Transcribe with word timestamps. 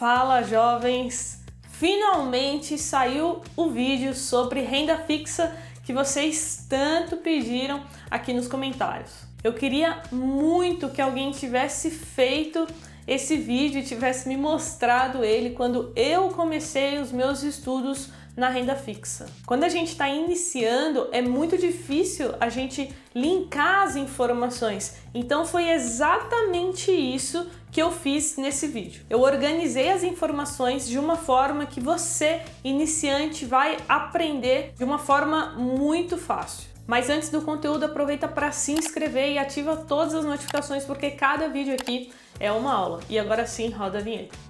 Fala 0.00 0.42
jovens! 0.42 1.44
Finalmente 1.72 2.78
saiu 2.78 3.42
o 3.54 3.68
vídeo 3.68 4.14
sobre 4.14 4.62
renda 4.62 4.96
fixa 4.96 5.54
que 5.84 5.92
vocês 5.92 6.64
tanto 6.70 7.18
pediram 7.18 7.84
aqui 8.10 8.32
nos 8.32 8.48
comentários. 8.48 9.12
Eu 9.44 9.52
queria 9.52 10.00
muito 10.10 10.88
que 10.88 11.02
alguém 11.02 11.32
tivesse 11.32 11.90
feito 11.90 12.66
esse 13.06 13.36
vídeo 13.36 13.80
e 13.80 13.84
tivesse 13.84 14.26
me 14.26 14.38
mostrado 14.38 15.22
ele 15.22 15.50
quando 15.50 15.92
eu 15.94 16.30
comecei 16.30 16.98
os 16.98 17.12
meus 17.12 17.42
estudos 17.42 18.08
na 18.40 18.48
renda 18.48 18.74
fixa. 18.74 19.26
Quando 19.46 19.64
a 19.64 19.68
gente 19.68 19.88
está 19.88 20.08
iniciando, 20.08 21.08
é 21.12 21.20
muito 21.20 21.58
difícil 21.58 22.34
a 22.40 22.48
gente 22.48 22.90
linkar 23.14 23.82
as 23.82 23.96
informações. 23.96 24.96
Então 25.14 25.44
foi 25.44 25.68
exatamente 25.68 26.90
isso 26.90 27.46
que 27.70 27.82
eu 27.82 27.92
fiz 27.92 28.38
nesse 28.38 28.66
vídeo. 28.66 29.04
Eu 29.10 29.20
organizei 29.20 29.90
as 29.90 30.02
informações 30.02 30.88
de 30.88 30.98
uma 30.98 31.16
forma 31.16 31.66
que 31.66 31.80
você, 31.80 32.40
iniciante, 32.64 33.44
vai 33.44 33.76
aprender 33.86 34.72
de 34.76 34.84
uma 34.84 34.98
forma 34.98 35.50
muito 35.50 36.16
fácil. 36.16 36.70
Mas 36.86 37.10
antes 37.10 37.28
do 37.28 37.42
conteúdo, 37.42 37.84
aproveita 37.84 38.26
para 38.26 38.50
se 38.50 38.72
inscrever 38.72 39.32
e 39.32 39.38
ativa 39.38 39.76
todas 39.76 40.14
as 40.14 40.24
notificações 40.24 40.84
porque 40.84 41.10
cada 41.10 41.46
vídeo 41.46 41.74
aqui 41.74 42.10
é 42.40 42.50
uma 42.50 42.72
aula. 42.72 43.00
E 43.08 43.18
agora 43.18 43.46
sim, 43.46 43.68
roda 43.68 43.98
a 43.98 44.00
vinheta. 44.00 44.49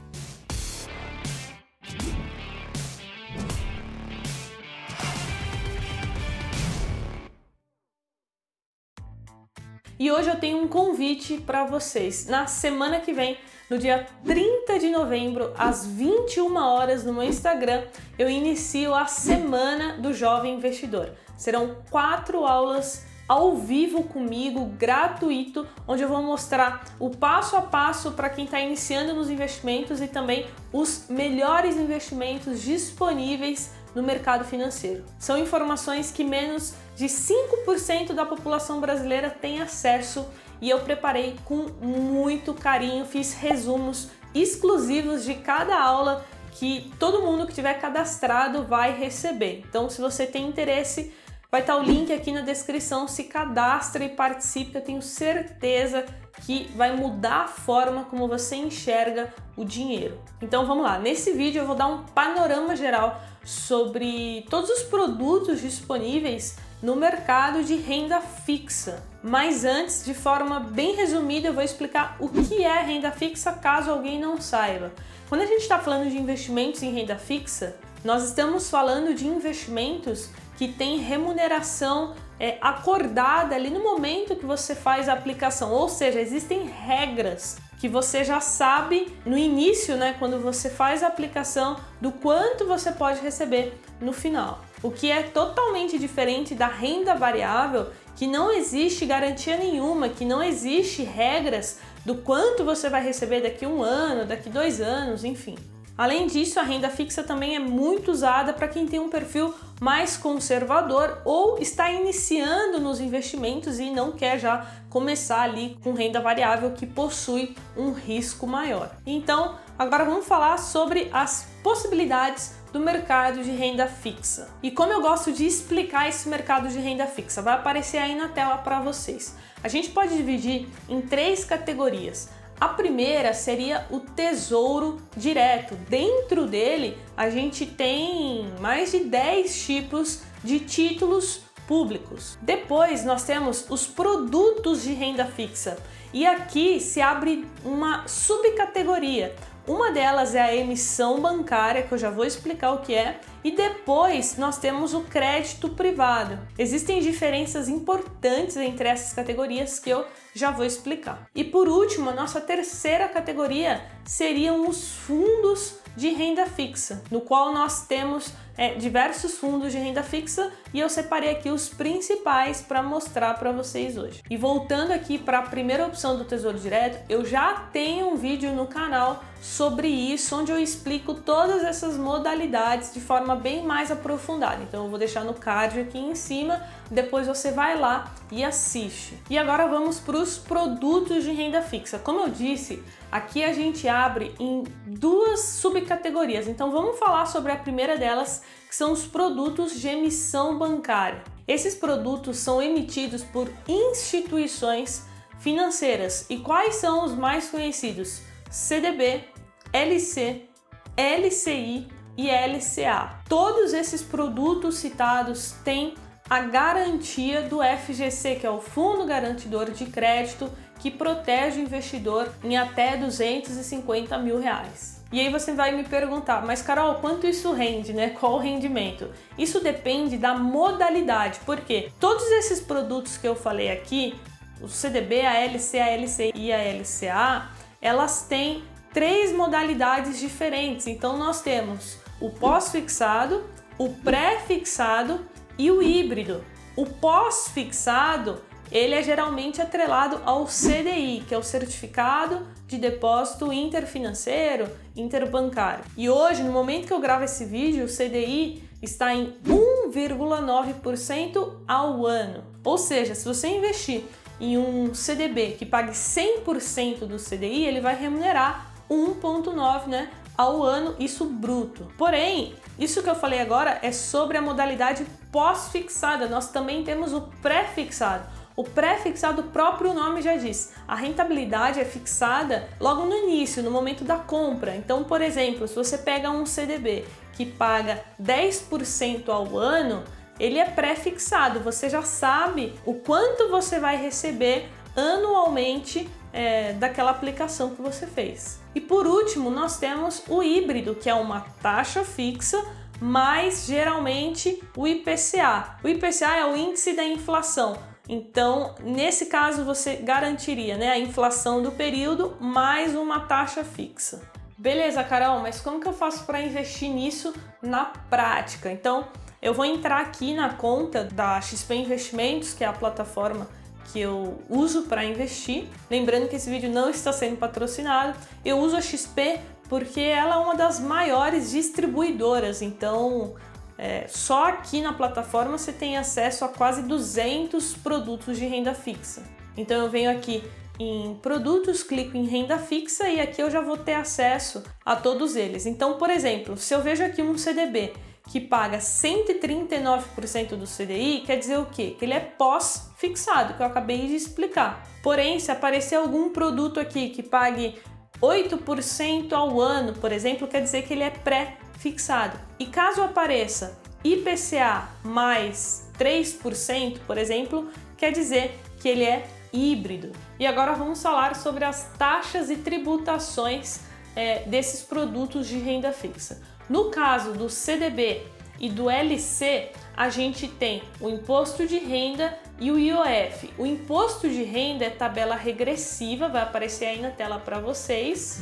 E 10.00 10.10
hoje 10.10 10.30
eu 10.30 10.36
tenho 10.36 10.62
um 10.62 10.66
convite 10.66 11.36
para 11.36 11.66
vocês. 11.66 12.24
Na 12.24 12.46
semana 12.46 13.00
que 13.00 13.12
vem, 13.12 13.36
no 13.68 13.76
dia 13.76 14.06
30 14.24 14.78
de 14.78 14.88
novembro, 14.88 15.52
às 15.58 15.84
21 15.84 16.56
horas 16.56 17.04
no 17.04 17.12
meu 17.12 17.24
Instagram, 17.24 17.82
eu 18.18 18.30
inicio 18.30 18.94
a 18.94 19.04
Semana 19.04 19.98
do 19.98 20.14
Jovem 20.14 20.54
Investidor. 20.54 21.10
Serão 21.36 21.76
quatro 21.90 22.46
aulas 22.46 23.04
ao 23.28 23.56
vivo 23.56 24.04
comigo, 24.04 24.64
gratuito, 24.78 25.66
onde 25.86 26.02
eu 26.02 26.08
vou 26.08 26.22
mostrar 26.22 26.82
o 26.98 27.10
passo 27.10 27.54
a 27.54 27.60
passo 27.60 28.12
para 28.12 28.30
quem 28.30 28.46
está 28.46 28.58
iniciando 28.58 29.12
nos 29.12 29.28
investimentos 29.28 30.00
e 30.00 30.08
também 30.08 30.46
os 30.72 31.08
melhores 31.10 31.76
investimentos 31.76 32.62
disponíveis 32.62 33.70
no 33.94 34.02
mercado 34.02 34.44
financeiro. 34.44 35.04
São 35.18 35.38
informações 35.38 36.10
que 36.10 36.24
menos 36.24 36.74
de 36.96 37.06
5% 37.06 38.12
da 38.12 38.24
população 38.24 38.80
brasileira 38.80 39.30
tem 39.30 39.60
acesso 39.60 40.26
e 40.60 40.68
eu 40.68 40.80
preparei 40.80 41.36
com 41.44 41.68
muito 41.80 42.52
carinho, 42.54 43.04
fiz 43.06 43.32
resumos 43.32 44.10
exclusivos 44.34 45.24
de 45.24 45.34
cada 45.34 45.80
aula 45.80 46.24
que 46.52 46.92
todo 46.98 47.22
mundo 47.22 47.46
que 47.46 47.54
tiver 47.54 47.74
cadastrado 47.74 48.64
vai 48.64 48.92
receber. 48.92 49.64
Então, 49.68 49.88
se 49.88 50.00
você 50.00 50.26
tem 50.26 50.46
interesse, 50.46 51.12
vai 51.50 51.62
estar 51.62 51.76
o 51.76 51.82
link 51.82 52.12
aqui 52.12 52.30
na 52.32 52.42
descrição. 52.42 53.08
Se 53.08 53.24
cadastre 53.24 54.04
e 54.04 54.08
participe, 54.10 54.74
eu 54.76 54.82
tenho 54.82 55.02
certeza 55.02 56.04
que 56.44 56.70
vai 56.74 56.94
mudar 56.94 57.44
a 57.44 57.48
forma 57.48 58.04
como 58.04 58.28
você 58.28 58.56
enxerga 58.56 59.32
o 59.56 59.64
dinheiro. 59.64 60.18
Então 60.40 60.66
vamos 60.66 60.84
lá, 60.84 60.98
nesse 60.98 61.32
vídeo 61.32 61.60
eu 61.60 61.66
vou 61.66 61.76
dar 61.76 61.86
um 61.86 62.04
panorama 62.04 62.74
geral 62.74 63.20
sobre 63.44 64.46
todos 64.48 64.70
os 64.70 64.82
produtos 64.82 65.60
disponíveis 65.60 66.56
no 66.82 66.96
mercado 66.96 67.62
de 67.62 67.76
renda 67.76 68.20
fixa. 68.20 69.02
Mas 69.22 69.64
antes, 69.64 70.04
de 70.04 70.14
forma 70.14 70.60
bem 70.60 70.94
resumida, 70.94 71.48
eu 71.48 71.52
vou 71.52 71.62
explicar 71.62 72.16
o 72.18 72.28
que 72.28 72.62
é 72.62 72.82
renda 72.82 73.10
fixa 73.10 73.52
caso 73.52 73.90
alguém 73.90 74.18
não 74.18 74.40
saiba. 74.40 74.92
Quando 75.28 75.42
a 75.42 75.46
gente 75.46 75.62
está 75.62 75.78
falando 75.78 76.10
de 76.10 76.18
investimentos 76.18 76.82
em 76.82 76.92
renda 76.92 77.16
fixa, 77.16 77.76
nós 78.02 78.24
estamos 78.24 78.70
falando 78.70 79.14
de 79.14 79.26
investimentos 79.26 80.30
que 80.56 80.68
têm 80.68 80.98
remuneração 80.98 82.14
é, 82.38 82.58
acordada 82.60 83.54
ali 83.54 83.70
no 83.70 83.82
momento 83.82 84.36
que 84.36 84.46
você 84.46 84.74
faz 84.74 85.08
a 85.08 85.12
aplicação, 85.12 85.70
ou 85.72 85.88
seja, 85.88 86.20
existem 86.20 86.66
regras 86.66 87.58
que 87.80 87.88
você 87.88 88.22
já 88.22 88.40
sabe 88.40 89.10
no 89.24 89.38
início, 89.38 89.96
né, 89.96 90.14
quando 90.18 90.38
você 90.38 90.68
faz 90.68 91.02
a 91.02 91.06
aplicação, 91.06 91.78
do 91.98 92.12
quanto 92.12 92.66
você 92.66 92.92
pode 92.92 93.20
receber 93.20 93.72
no 93.98 94.12
final. 94.12 94.62
O 94.82 94.90
que 94.90 95.10
é 95.10 95.22
totalmente 95.22 95.98
diferente 95.98 96.54
da 96.54 96.66
renda 96.66 97.14
variável, 97.14 97.88
que 98.14 98.26
não 98.26 98.52
existe 98.52 99.06
garantia 99.06 99.56
nenhuma, 99.56 100.10
que 100.10 100.26
não 100.26 100.42
existe 100.42 101.02
regras 101.02 101.78
do 102.04 102.16
quanto 102.16 102.64
você 102.64 102.90
vai 102.90 103.02
receber 103.02 103.40
daqui 103.40 103.64
um 103.64 103.82
ano, 103.82 104.26
daqui 104.26 104.50
dois 104.50 104.80
anos, 104.82 105.24
enfim. 105.24 105.56
Além 106.00 106.26
disso, 106.26 106.58
a 106.58 106.62
renda 106.62 106.88
fixa 106.88 107.22
também 107.22 107.56
é 107.56 107.58
muito 107.58 108.10
usada 108.10 108.54
para 108.54 108.66
quem 108.66 108.86
tem 108.86 108.98
um 108.98 109.10
perfil 109.10 109.54
mais 109.78 110.16
conservador 110.16 111.20
ou 111.26 111.58
está 111.58 111.92
iniciando 111.92 112.80
nos 112.80 113.00
investimentos 113.00 113.78
e 113.78 113.90
não 113.90 114.10
quer 114.10 114.38
já 114.38 114.66
começar 114.88 115.42
ali 115.42 115.78
com 115.84 115.92
renda 115.92 116.18
variável 116.18 116.70
que 116.70 116.86
possui 116.86 117.54
um 117.76 117.92
risco 117.92 118.46
maior. 118.46 118.96
Então, 119.04 119.58
agora 119.78 120.06
vamos 120.06 120.24
falar 120.24 120.56
sobre 120.56 121.10
as 121.12 121.46
possibilidades 121.62 122.54
do 122.72 122.80
mercado 122.80 123.44
de 123.44 123.50
renda 123.50 123.86
fixa. 123.86 124.48
E 124.62 124.70
como 124.70 124.94
eu 124.94 125.02
gosto 125.02 125.30
de 125.30 125.44
explicar 125.44 126.08
esse 126.08 126.30
mercado 126.30 126.66
de 126.70 126.78
renda 126.78 127.06
fixa, 127.06 127.42
vai 127.42 127.52
aparecer 127.52 127.98
aí 127.98 128.14
na 128.14 128.28
tela 128.28 128.56
para 128.56 128.80
vocês. 128.80 129.36
A 129.62 129.68
gente 129.68 129.90
pode 129.90 130.16
dividir 130.16 130.66
em 130.88 131.02
três 131.02 131.44
categorias 131.44 132.30
a 132.60 132.68
primeira 132.68 133.32
seria 133.32 133.86
o 133.90 134.00
tesouro 134.00 135.00
direto. 135.16 135.74
Dentro 135.88 136.46
dele, 136.46 136.98
a 137.16 137.30
gente 137.30 137.64
tem 137.64 138.52
mais 138.60 138.92
de 138.92 139.00
10 139.00 139.64
tipos 139.64 140.22
de 140.44 140.60
títulos 140.60 141.40
públicos. 141.66 142.36
Depois, 142.42 143.04
nós 143.04 143.24
temos 143.24 143.64
os 143.70 143.86
produtos 143.86 144.82
de 144.82 144.92
renda 144.92 145.24
fixa. 145.24 145.78
E 146.12 146.26
aqui 146.26 146.80
se 146.80 147.00
abre 147.00 147.46
uma 147.64 148.06
subcategoria. 148.06 149.34
Uma 149.66 149.90
delas 149.90 150.34
é 150.34 150.40
a 150.40 150.54
emissão 150.54 151.20
bancária, 151.20 151.82
que 151.82 151.92
eu 151.92 151.98
já 151.98 152.10
vou 152.10 152.24
explicar 152.24 152.72
o 152.72 152.78
que 152.78 152.94
é, 152.94 153.20
e 153.44 153.50
depois 153.50 154.36
nós 154.36 154.58
temos 154.58 154.94
o 154.94 155.02
crédito 155.02 155.68
privado. 155.70 156.38
Existem 156.58 157.00
diferenças 157.00 157.68
importantes 157.68 158.56
entre 158.56 158.88
essas 158.88 159.12
categorias 159.12 159.78
que 159.78 159.90
eu 159.90 160.04
já 160.34 160.50
vou 160.50 160.64
explicar. 160.64 161.28
E 161.34 161.44
por 161.44 161.68
último, 161.68 162.10
a 162.10 162.14
nossa 162.14 162.40
terceira 162.40 163.08
categoria 163.08 163.84
seriam 164.04 164.68
os 164.68 164.92
fundos 164.92 165.78
de 165.96 166.10
renda 166.10 166.46
fixa, 166.46 167.02
no 167.10 167.20
qual 167.20 167.52
nós 167.52 167.86
temos 167.86 168.32
é, 168.56 168.74
diversos 168.74 169.38
fundos 169.38 169.72
de 169.72 169.78
renda 169.78 170.02
fixa 170.02 170.50
e 170.72 170.80
eu 170.80 170.88
separei 170.88 171.30
aqui 171.30 171.48
os 171.50 171.68
principais 171.68 172.60
para 172.60 172.82
mostrar 172.82 173.34
para 173.38 173.52
vocês 173.52 173.96
hoje. 173.96 174.22
E 174.28 174.36
voltando 174.36 174.92
aqui 174.92 175.18
para 175.18 175.38
a 175.38 175.42
primeira 175.42 175.86
opção 175.86 176.16
do 176.16 176.24
Tesouro 176.24 176.58
Direto, 176.58 177.02
eu 177.08 177.24
já 177.24 177.54
tenho 177.72 178.08
um 178.08 178.16
vídeo 178.16 178.52
no 178.52 178.66
canal 178.66 179.24
sobre 179.40 179.88
isso, 179.88 180.36
onde 180.36 180.52
eu 180.52 180.58
explico 180.58 181.14
todas 181.14 181.64
essas 181.64 181.96
modalidades 181.96 182.92
de 182.92 183.00
forma 183.00 183.34
bem 183.34 183.64
mais 183.64 183.90
aprofundada. 183.90 184.62
Então 184.62 184.84
eu 184.84 184.90
vou 184.90 184.98
deixar 184.98 185.24
no 185.24 185.32
card 185.32 185.80
aqui 185.80 185.98
em 185.98 186.14
cima, 186.14 186.62
depois 186.90 187.26
você 187.26 187.52
vai 187.52 187.78
lá 187.78 188.12
e 188.32 188.42
assiste. 188.42 189.16
E 189.30 189.38
agora 189.38 189.66
vamos 189.68 190.00
para 190.00 190.16
os 190.16 190.36
produtos 190.36 191.22
de 191.24 191.30
renda 191.30 191.62
fixa. 191.62 191.98
Como 191.98 192.20
eu 192.20 192.28
disse, 192.28 192.82
aqui 193.10 193.44
a 193.44 193.52
gente 193.52 193.86
abre 193.86 194.34
em 194.40 194.64
duas 194.86 195.40
subcategorias. 195.40 196.48
Então 196.48 196.70
vamos 196.72 196.98
falar 196.98 197.26
sobre 197.26 197.52
a 197.52 197.56
primeira 197.56 197.96
delas, 197.96 198.42
que 198.68 198.74
são 198.74 198.92
os 198.92 199.04
produtos 199.06 199.80
de 199.80 199.88
emissão 199.88 200.58
bancária. 200.58 201.22
Esses 201.46 201.74
produtos 201.74 202.38
são 202.38 202.60
emitidos 202.60 203.22
por 203.22 203.48
instituições 203.68 205.06
financeiras. 205.38 206.26
E 206.28 206.38
quais 206.38 206.76
são 206.76 207.04
os 207.04 207.14
mais 207.14 207.48
conhecidos? 207.48 208.22
CDB, 208.50 209.24
LC, 209.72 210.48
LCI 210.96 211.88
e 212.16 212.28
LCA. 212.28 213.20
Todos 213.28 213.72
esses 213.72 214.02
produtos 214.02 214.76
citados 214.76 215.52
têm 215.64 215.94
a 216.30 216.42
garantia 216.42 217.42
do 217.42 217.58
FGC, 217.60 218.36
que 218.36 218.46
é 218.46 218.50
o 218.50 218.60
Fundo 218.60 219.04
Garantidor 219.04 219.72
de 219.72 219.86
Crédito, 219.86 220.48
que 220.78 220.88
protege 220.88 221.58
o 221.58 221.64
investidor 221.64 222.32
em 222.44 222.56
até 222.56 222.96
250 222.96 224.16
mil 224.18 224.38
reais. 224.38 225.04
E 225.12 225.18
aí 225.18 225.28
você 225.28 225.52
vai 225.52 225.72
me 225.72 225.82
perguntar, 225.82 226.46
mas 226.46 226.62
Carol, 226.62 226.94
quanto 227.00 227.26
isso 227.26 227.52
rende, 227.52 227.92
né? 227.92 228.10
Qual 228.10 228.34
o 228.34 228.38
rendimento? 228.38 229.10
Isso 229.36 229.60
depende 229.60 230.16
da 230.16 230.36
modalidade, 230.36 231.40
porque 231.44 231.90
todos 231.98 232.24
esses 232.30 232.60
produtos 232.60 233.16
que 233.16 233.26
eu 233.26 233.34
falei 233.34 233.72
aqui, 233.72 234.14
o 234.60 234.68
CDB, 234.68 235.26
a 235.26 235.34
LC, 235.40 235.80
a 235.80 235.96
LCI 235.96 236.32
e 236.36 236.52
a 236.52 236.58
LCA, 236.58 237.50
elas 237.82 238.22
têm 238.22 238.62
três 238.92 239.32
modalidades 239.32 240.20
diferentes. 240.20 240.86
Então 240.86 241.18
nós 241.18 241.42
temos 241.42 241.98
o 242.20 242.30
pós-fixado, 242.30 243.50
o 243.76 243.88
pré-fixado 243.88 245.28
e 245.60 245.70
o 245.70 245.80
híbrido. 245.82 246.42
O 246.74 246.86
pós-fixado 246.86 248.40
ele 248.72 248.94
é 248.94 249.02
geralmente 249.02 249.60
atrelado 249.60 250.22
ao 250.24 250.46
CDI, 250.46 251.22
que 251.28 251.34
é 251.34 251.38
o 251.38 251.42
Certificado 251.42 252.46
de 252.66 252.78
Depósito 252.78 253.52
Interfinanceiro 253.52 254.70
Interbancário. 254.96 255.84
E 255.96 256.08
hoje, 256.08 256.42
no 256.42 256.52
momento 256.52 256.86
que 256.86 256.94
eu 256.94 257.00
gravo 257.00 257.24
esse 257.24 257.44
vídeo, 257.44 257.84
o 257.84 257.88
CDI 257.88 258.64
está 258.80 259.14
em 259.14 259.34
1,9% 259.44 261.52
ao 261.68 262.06
ano. 262.06 262.42
Ou 262.64 262.78
seja, 262.78 263.14
se 263.14 263.26
você 263.26 263.48
investir 263.48 264.04
em 264.40 264.56
um 264.56 264.94
CDB 264.94 265.56
que 265.58 265.66
pague 265.66 265.90
100% 265.90 267.00
do 267.00 267.16
CDI, 267.16 267.66
ele 267.66 267.82
vai 267.82 267.94
remunerar 267.94 268.72
1,9% 268.88 269.86
né, 269.88 270.08
ao 270.40 270.62
ano, 270.62 270.96
isso 270.98 271.26
bruto. 271.26 271.86
Porém, 271.98 272.54
isso 272.78 273.02
que 273.02 273.10
eu 273.10 273.14
falei 273.14 273.40
agora 273.40 273.78
é 273.82 273.92
sobre 273.92 274.38
a 274.38 274.42
modalidade 274.42 275.04
pós-fixada. 275.30 276.30
Nós 276.30 276.50
também 276.50 276.82
temos 276.82 277.12
o 277.12 277.20
pré-fixado. 277.42 278.24
O 278.56 278.64
pré-fixado, 278.64 279.42
o 279.42 279.44
próprio 279.48 279.92
nome 279.92 280.22
já 280.22 280.36
diz, 280.36 280.72
a 280.88 280.94
rentabilidade 280.94 281.78
é 281.78 281.84
fixada 281.84 282.66
logo 282.80 283.04
no 283.04 283.14
início, 283.14 283.62
no 283.62 283.70
momento 283.70 284.02
da 284.02 284.16
compra. 284.16 284.74
Então, 284.74 285.04
por 285.04 285.20
exemplo, 285.20 285.68
se 285.68 285.74
você 285.74 285.98
pega 285.98 286.30
um 286.30 286.46
CDB 286.46 287.04
que 287.34 287.44
paga 287.44 288.02
10% 288.18 289.28
ao 289.28 289.58
ano, 289.58 290.02
ele 290.38 290.58
é 290.58 290.64
pré-fixado. 290.64 291.60
Você 291.60 291.90
já 291.90 292.00
sabe 292.00 292.74
o 292.86 292.94
quanto 292.94 293.50
você 293.50 293.78
vai 293.78 293.98
receber 293.98 294.70
anualmente 294.96 296.08
é, 296.32 296.72
daquela 296.74 297.10
aplicação 297.10 297.74
que 297.74 297.82
você 297.82 298.06
fez. 298.06 298.60
E 298.74 298.80
por 298.80 299.06
último, 299.06 299.50
nós 299.50 299.78
temos 299.78 300.22
o 300.28 300.42
híbrido, 300.42 300.94
que 300.94 301.08
é 301.08 301.14
uma 301.14 301.40
taxa 301.62 302.04
fixa 302.04 302.62
mais 303.00 303.66
geralmente 303.66 304.62
o 304.76 304.86
IPCA. 304.86 305.78
O 305.82 305.88
IPCA 305.88 306.36
é 306.36 306.44
o 306.44 306.54
índice 306.54 306.92
da 306.92 307.04
inflação. 307.04 307.76
Então, 308.08 308.74
nesse 308.80 309.26
caso, 309.26 309.64
você 309.64 309.96
garantiria 309.96 310.76
né, 310.76 310.90
a 310.90 310.98
inflação 310.98 311.62
do 311.62 311.70
período 311.70 312.36
mais 312.40 312.94
uma 312.94 313.20
taxa 313.20 313.64
fixa. 313.64 314.20
Beleza, 314.58 315.02
Carol, 315.02 315.40
mas 315.40 315.60
como 315.60 315.80
que 315.80 315.88
eu 315.88 315.92
faço 315.92 316.26
para 316.26 316.42
investir 316.42 316.90
nisso 316.90 317.32
na 317.62 317.84
prática? 317.84 318.70
Então, 318.70 319.06
eu 319.40 319.54
vou 319.54 319.64
entrar 319.64 320.00
aqui 320.00 320.34
na 320.34 320.50
conta 320.50 321.04
da 321.04 321.40
XP 321.40 321.74
Investimentos, 321.76 322.52
que 322.52 322.62
é 322.62 322.66
a 322.66 322.72
plataforma 322.72 323.48
que 323.86 324.00
eu 324.00 324.42
uso 324.48 324.82
para 324.82 325.04
investir. 325.04 325.64
Lembrando 325.90 326.28
que 326.28 326.36
esse 326.36 326.48
vídeo 326.48 326.70
não 326.70 326.90
está 326.90 327.12
sendo 327.12 327.36
patrocinado. 327.36 328.16
Eu 328.44 328.58
uso 328.58 328.76
a 328.76 328.80
XP 328.80 329.40
porque 329.68 330.00
ela 330.00 330.34
é 330.34 330.38
uma 330.38 330.56
das 330.56 330.80
maiores 330.80 331.52
distribuidoras, 331.52 332.60
então 332.60 333.34
é, 333.78 334.06
só 334.08 334.48
aqui 334.48 334.82
na 334.82 334.92
plataforma 334.92 335.56
você 335.56 335.72
tem 335.72 335.96
acesso 335.96 336.44
a 336.44 336.48
quase 336.48 336.82
200 336.82 337.74
produtos 337.74 338.36
de 338.36 338.46
renda 338.46 338.74
fixa. 338.74 339.22
Então 339.56 339.80
eu 339.84 339.88
venho 339.88 340.10
aqui 340.10 340.42
em 340.78 341.14
produtos, 341.22 341.82
clico 341.82 342.16
em 342.16 342.26
renda 342.26 342.58
fixa 342.58 343.08
e 343.08 343.20
aqui 343.20 343.40
eu 343.42 343.50
já 343.50 343.60
vou 343.60 343.76
ter 343.76 343.94
acesso 343.94 344.62
a 344.84 344.96
todos 344.96 345.36
eles. 345.36 345.66
Então, 345.66 345.98
por 345.98 346.10
exemplo, 346.10 346.56
se 346.56 346.74
eu 346.74 346.82
vejo 346.82 347.04
aqui 347.04 347.22
um 347.22 347.38
CDB 347.38 347.92
que 348.30 348.40
paga 348.40 348.78
139% 348.78 350.50
do 350.50 350.64
CDI, 350.64 351.24
quer 351.26 351.36
dizer 351.36 351.58
o 351.58 351.66
quê? 351.66 351.96
Que 351.98 352.04
ele 352.04 352.14
é 352.14 352.20
pós-fixado, 352.20 353.54
que 353.54 353.62
eu 353.62 353.66
acabei 353.66 354.06
de 354.06 354.14
explicar. 354.14 354.86
Porém, 355.02 355.40
se 355.40 355.50
aparecer 355.50 355.96
algum 355.96 356.30
produto 356.30 356.78
aqui 356.78 357.08
que 357.08 357.24
pague 357.24 357.74
8% 358.22 359.32
ao 359.32 359.60
ano, 359.60 359.94
por 359.94 360.12
exemplo, 360.12 360.46
quer 360.46 360.62
dizer 360.62 360.82
que 360.82 360.92
ele 360.94 361.02
é 361.02 361.10
pré-fixado. 361.10 362.38
E 362.56 362.66
caso 362.66 363.02
apareça 363.02 363.76
IPCA 364.04 364.88
mais 365.02 365.90
3%, 365.98 367.00
por 367.04 367.18
exemplo, 367.18 367.68
quer 367.96 368.12
dizer 368.12 368.56
que 368.78 368.88
ele 368.88 369.02
é 369.02 369.26
híbrido. 369.52 370.12
E 370.38 370.46
agora 370.46 370.74
vamos 370.74 371.02
falar 371.02 371.34
sobre 371.34 371.64
as 371.64 371.90
taxas 371.98 372.48
e 372.48 372.56
tributações 372.56 373.80
é, 374.14 374.44
desses 374.44 374.82
produtos 374.82 375.48
de 375.48 375.58
renda 375.58 375.92
fixa. 375.92 376.40
No 376.70 376.84
caso 376.84 377.32
do 377.32 377.50
CDB 377.50 378.22
e 378.60 378.68
do 378.68 378.88
LC, 378.88 379.72
a 379.96 380.08
gente 380.08 380.46
tem 380.46 380.84
o 381.00 381.08
imposto 381.08 381.66
de 381.66 381.78
renda 381.78 382.38
e 382.60 382.70
o 382.70 382.78
IOF. 382.78 383.52
O 383.58 383.66
imposto 383.66 384.28
de 384.28 384.44
renda 384.44 384.84
é 384.84 384.90
tabela 384.90 385.34
regressiva, 385.34 386.28
vai 386.28 386.42
aparecer 386.42 386.84
aí 386.84 387.02
na 387.02 387.10
tela 387.10 387.40
para 387.40 387.58
vocês. 387.58 388.38